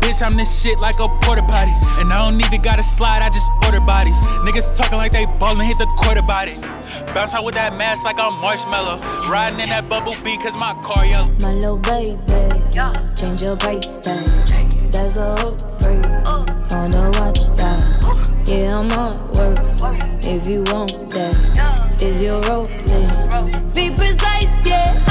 Bitch, 0.03 0.21
I'm 0.21 0.33
this 0.37 0.51
shit 0.61 0.81
like 0.81 0.99
a 0.99 1.07
porta 1.25 1.41
potty. 1.41 1.73
And 1.97 2.13
I 2.13 2.21
don't 2.21 2.37
even 2.37 2.61
gotta 2.61 2.83
slide, 2.83 3.21
I 3.21 3.29
just 3.29 3.49
order 3.65 3.81
bodies. 3.81 4.27
Niggas 4.45 4.75
talking 4.75 4.97
like 4.97 5.11
they 5.11 5.25
ballin', 5.39 5.65
hit 5.65 5.77
the 5.77 5.87
quarter 5.97 6.21
body. 6.21 6.53
Bounce 7.13 7.33
out 7.33 7.43
with 7.43 7.55
that 7.55 7.73
mask 7.77 8.05
like 8.05 8.19
I'm 8.19 8.33
marshmallow. 8.41 9.01
Riding 9.25 9.59
in 9.59 9.69
that 9.69 9.89
bumblebee, 9.89 10.37
cause 10.37 10.55
my 10.55 10.77
car 10.83 11.05
yellow. 11.05 11.33
My 11.41 11.53
little 11.53 11.77
baby, 11.77 12.17
change 13.15 13.41
your 13.41 13.55
price 13.55 13.99
tag. 14.01 14.27
That's 14.91 15.17
a 15.17 15.35
hook 15.35 15.57
break. 15.79 16.03
Wanna 16.69 17.11
watch 17.19 17.45
that? 17.55 18.43
Yeah, 18.45 18.79
I'm 18.79 18.91
on 18.91 19.13
work. 19.33 19.59
If 20.23 20.47
you 20.47 20.63
want 20.67 21.09
that, 21.11 22.01
is 22.01 22.23
your 22.23 22.41
rolling? 22.41 23.71
Be 23.73 23.89
precise, 23.95 24.65
yeah. 24.65 25.04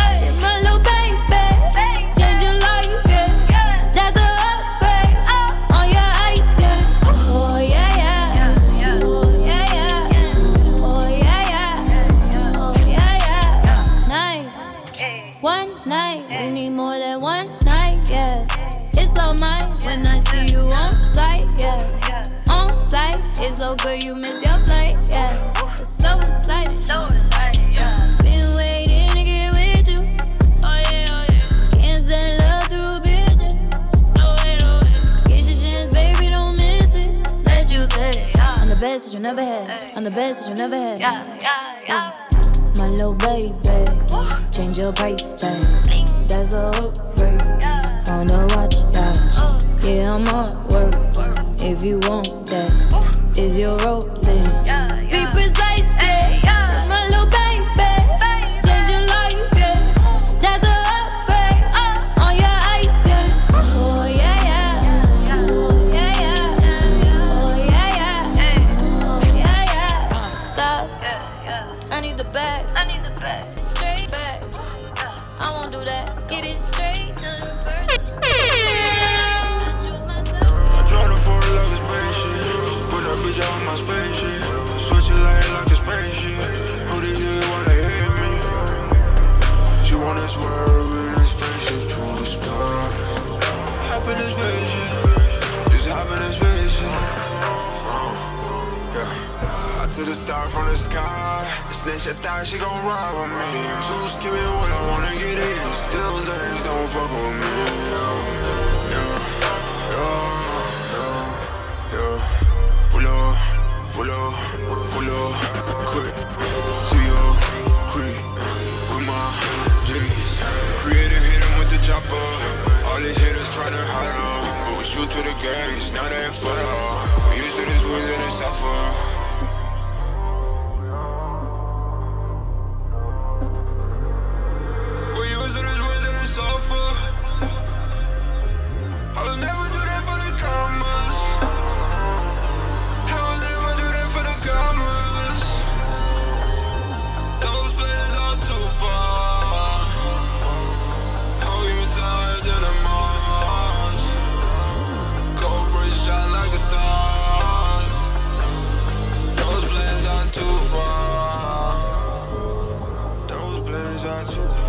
trying 164.14 164.26
too. 164.26 164.63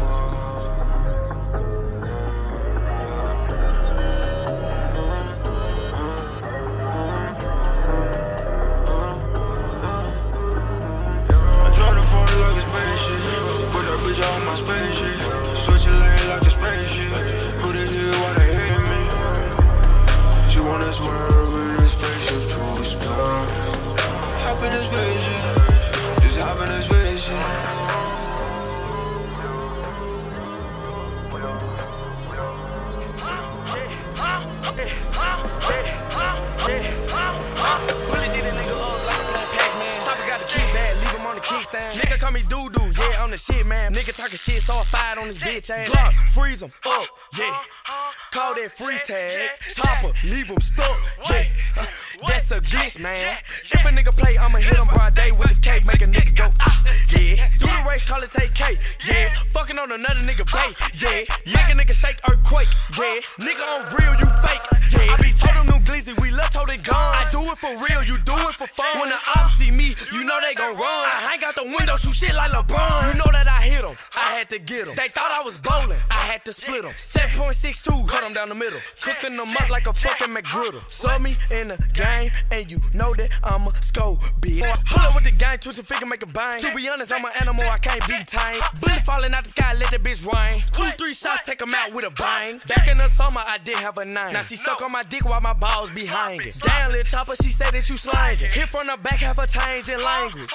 That's 52.48 52.72
a 52.72 52.78
glitch, 52.78 53.02
man. 53.02 53.38
If 53.64 53.74
a 53.74 53.90
nigga 53.90 54.16
play, 54.16 54.38
I'ma 54.38 54.60
hit 54.60 54.78
him 54.78 54.86
broad 54.86 55.16
day 55.16 55.32
with 55.32 55.50
the 55.50 55.60
cake, 55.62 55.84
make 55.84 56.04
a 56.04 56.06
nigga 56.06 56.36
go, 56.36 56.52
ah, 56.60 56.84
yeah. 57.10 57.50
Do 57.58 57.66
the 57.66 57.90
race, 57.90 58.06
call 58.06 58.22
it 58.22 58.30
take 58.30 58.54
cake, 58.54 58.78
yeah. 59.10 59.34
Fucking 59.50 59.80
on 59.80 59.92
another 59.92 60.20
nigga 60.22 60.46
bait, 60.46 60.78
yeah. 60.94 61.26
Make 61.50 61.74
a 61.74 61.76
nigga 61.76 61.94
shake 61.94 62.20
earthquake, 62.30 62.68
yeah. 62.94 63.18
Nigga 63.42 63.66
on 63.66 63.82
real, 63.98 64.14
you 64.22 64.30
fake, 64.46 64.62
yeah. 64.94 65.10
I 65.10 65.18
be 65.18 65.34
told 65.34 65.58
them 65.58 65.66
new 65.74 65.82
glizzy, 65.90 66.14
we 66.22 66.30
left 66.30 66.54
holding 66.54 66.82
guns. 66.82 67.18
I 67.18 67.26
do 67.32 67.42
it 67.50 67.58
for 67.58 67.74
real, 67.82 68.04
you 68.04 68.20
do 68.22 68.38
it 68.38 68.54
for 68.54 68.68
fun. 68.68 69.00
When 69.00 69.10
the 69.10 69.18
ops 69.36 69.58
see 69.58 69.72
me, 69.72 69.96
you 70.14 70.24
know 70.24 70.38
they 70.40 70.54
gon' 70.54 70.78
run. 70.78 70.86
I 70.86 71.26
hang 71.26 71.44
out 71.44 71.56
the 71.56 71.66
window, 71.66 71.98
shoot 71.98 72.14
shit 72.14 72.36
like 72.36 72.52
LeBron. 72.52 73.10
You 73.10 73.18
know 73.18 73.32
that 73.34 73.48
I 73.48 73.55
hit 73.66 73.82
them, 73.82 73.96
I 74.16 74.34
had 74.38 74.50
to 74.52 74.60
get 74.60 74.86
them. 74.86 74.96
They 74.96 75.10
thought 75.10 75.32
I 75.32 75.44
was 75.44 75.58
bowling, 75.58 76.00
I 76.10 76.14
had 76.32 76.46
to 76.46 76.54
split 76.54 76.84
them. 76.84 76.94
7.62, 76.94 78.08
cut 78.08 78.22
them 78.22 78.34
down 78.34 78.50
the 78.50 78.56
middle. 78.56 78.80
Cooking 79.02 79.38
them 79.38 79.50
up 79.50 79.70
like 79.70 79.88
a 79.88 79.94
fucking 79.94 80.34
McGriddle. 80.34 80.82
Saw 80.92 81.18
me 81.20 81.38
in 81.52 81.70
the 81.70 81.78
game, 81.94 82.32
and 82.52 82.70
you 82.70 82.82
know 82.94 83.14
that 83.16 83.32
I'm 83.44 83.68
a 83.68 83.84
scope, 83.84 84.22
bitch. 84.42 84.64
Hold 84.64 85.08
up 85.08 85.16
with 85.16 85.24
the 85.26 85.32
gang, 85.32 85.58
twist 85.60 85.80
a 85.80 85.84
figure, 85.84 86.06
make 86.08 86.24
a 86.24 86.26
bang. 86.26 86.60
To 86.60 86.74
be 86.76 86.88
honest, 86.90 87.12
I'm 87.14 87.26
an 87.26 87.32
animal, 87.40 87.64
I 87.70 87.78
can't 87.78 88.06
be 88.08 88.16
tamed. 88.26 88.62
Bullet 88.80 89.02
falling 89.02 89.34
out 89.34 89.44
the 89.44 89.50
sky, 89.50 89.74
let 89.74 89.92
that 89.92 90.04
bitch 90.04 90.26
rain. 90.26 90.64
Two, 90.74 90.90
three 90.98 91.14
shots, 91.14 91.44
take 91.46 91.62
'em 91.62 91.74
out 91.74 91.92
with 91.94 92.06
a 92.06 92.10
bang. 92.12 92.62
Back 92.68 92.88
in 92.88 92.98
the 92.98 93.08
summer, 93.10 93.44
I 93.46 93.58
did 93.60 93.78
have 93.78 93.98
a 93.98 94.06
nine. 94.06 94.34
Now 94.34 94.42
she 94.42 94.56
suck 94.56 94.82
on 94.82 94.92
my 94.92 95.04
dick 95.04 95.26
while 95.26 95.42
my 95.42 95.54
balls 95.54 95.90
be 95.92 96.06
hanging. 96.06 96.52
Damn, 96.62 96.92
little 96.92 97.06
chopper, 97.06 97.36
she 97.42 97.52
said 97.52 97.74
that 97.74 97.90
you 97.90 97.98
slanging. 97.98 98.52
Hit 98.52 98.70
from 98.70 98.88
the 98.88 98.98
back, 98.98 99.20
have 99.20 99.40
a 99.40 99.48
change 99.48 99.90
in 99.90 100.02
language. 100.02 100.52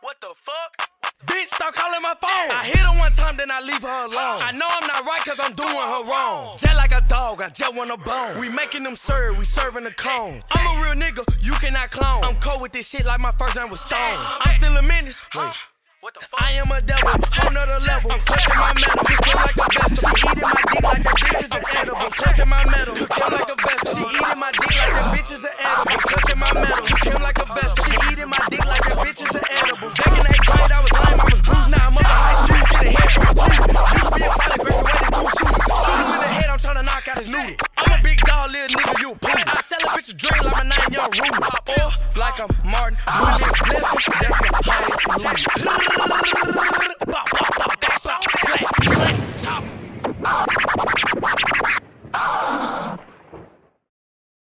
What 0.00 0.20
the 0.20 0.32
fuck? 0.36 0.91
Bitch, 1.26 1.48
stop 1.48 1.74
calling 1.74 2.02
my 2.02 2.14
phone. 2.20 2.50
I 2.50 2.64
hit 2.64 2.78
her 2.78 2.98
one 2.98 3.12
time, 3.12 3.36
then 3.36 3.50
I 3.50 3.60
leave 3.60 3.82
her 3.82 4.04
alone. 4.06 4.42
I 4.42 4.52
know 4.52 4.66
I'm 4.68 4.86
not 4.86 5.04
right, 5.04 5.20
cause 5.24 5.38
I'm 5.38 5.54
doing 5.54 5.70
her 5.70 6.04
wrong. 6.04 6.56
Just 6.58 6.76
like 6.76 6.92
a 6.92 7.02
dog, 7.08 7.40
I 7.40 7.48
just 7.48 7.74
want 7.74 7.90
a 7.90 7.96
bone. 7.96 8.40
We 8.40 8.48
making 8.48 8.82
them 8.82 8.96
serve, 8.96 9.38
we 9.38 9.44
serving 9.44 9.84
the 9.84 9.92
cone. 9.92 10.42
I'm 10.50 10.78
a 10.78 10.82
real 10.82 10.94
nigga, 10.94 11.24
you 11.40 11.52
cannot 11.52 11.90
clone. 11.90 12.24
I'm 12.24 12.36
cold 12.36 12.60
with 12.60 12.72
this 12.72 12.88
shit 12.88 13.04
like 13.04 13.20
my 13.20 13.32
first 13.32 13.56
name 13.56 13.70
was 13.70 13.80
Stone. 13.80 13.98
I'm 14.00 14.58
still 14.58 14.76
a 14.76 14.82
menace. 14.82 15.22
Wait. 15.34 15.52
I 16.02 16.50
am 16.58 16.66
a 16.72 16.82
devil, 16.82 17.14
whole 17.14 17.52
nother 17.52 17.78
level. 17.86 18.10
Clutching 18.26 18.58
my 18.58 18.74
metal, 18.74 19.06
cooking 19.06 19.38
like 19.38 19.54
a 19.54 19.66
vegetable. 19.70 20.18
She 20.18 20.26
eating 20.26 20.42
my 20.42 20.62
dick 20.66 20.82
like 20.82 21.02
that 21.06 21.14
bitch 21.14 21.42
is 21.44 21.50
an 21.54 21.62
edible. 21.78 22.10
Clutching 22.10 22.48
my 22.48 22.64
metal, 22.66 22.94
cooking 22.98 23.30
like 23.30 23.46
a 23.46 23.54
vegetable. 23.54 23.94
She 23.94 24.18
eating 24.18 24.38
my 24.42 24.50
dick 24.50 24.74
like 24.82 24.94
that 24.98 25.06
bitch 25.14 25.30
is 25.30 25.44
an 25.46 25.54
edible. 25.62 25.98
Clutching 26.02 26.38
my 26.42 26.52
metal, 26.58 26.86
cooking 26.90 27.22
like 27.22 27.38
a 27.38 27.46
vegetable. 27.54 27.86
She 27.86 27.94
eating 28.10 28.30
my 28.34 28.42
dick 28.50 28.64
like 28.66 28.82
that 28.82 28.98
bitch 28.98 29.22
is 29.22 29.30
an 29.30 29.46
edible. 29.46 29.90
Back 29.94 30.18
in 30.18 30.26
eighth 30.26 30.42
grade, 30.42 30.72
I 30.74 30.80
was 30.82 30.90
lame, 30.90 31.20
I 31.22 31.26
was 31.30 31.40
bruised. 31.46 31.70
Now 31.70 31.86
I'm 31.86 31.94
up 31.94 32.02
in 32.02 32.18
high 32.18 32.34
street, 32.42 32.66
get 32.66 32.82
a 32.82 32.90
head 32.98 33.10
from 33.14 33.22
a. 33.22 33.46
Used 33.94 34.02
to 34.02 34.10
be 34.10 34.22
a 34.26 34.30
fighter, 34.34 34.58
graduated 34.58 35.06
cool 35.14 35.30
shooter 35.38 36.01
tryna 36.62 36.84
knock 36.84 37.08
out 37.08 37.18
his 37.18 37.28
noodle. 37.28 37.56
I'm 37.76 37.98
a 37.98 38.02
big 38.02 38.20
dog, 38.20 38.52
little 38.52 38.78
nigga, 38.78 39.00
you 39.00 39.10
a 39.10 39.16
poodle. 39.16 39.42
I 39.46 39.60
sell 39.62 39.80
a 39.80 39.88
bitch 39.98 40.10
a 40.10 40.14
dream 40.14 40.44
like 40.44 40.52
my 40.52 40.62
nine 40.62 40.92
young 40.92 41.10
pop 41.10 41.68
Or 41.68 41.90
like 42.18 42.38
I'm 42.40 42.48
Martin 42.64 42.96
Luther 43.06 43.52
This 43.68 43.84
That's 44.20 44.38
a 44.38 44.42
hallelujah. 44.70 45.34
Bop, 47.06 47.30
bop, 47.30 47.56
bop, 47.58 47.80
that's 47.80 48.06
all. 48.06 48.22
Flat, 48.22 48.84
flat, 48.84 49.38
top. 49.38 49.64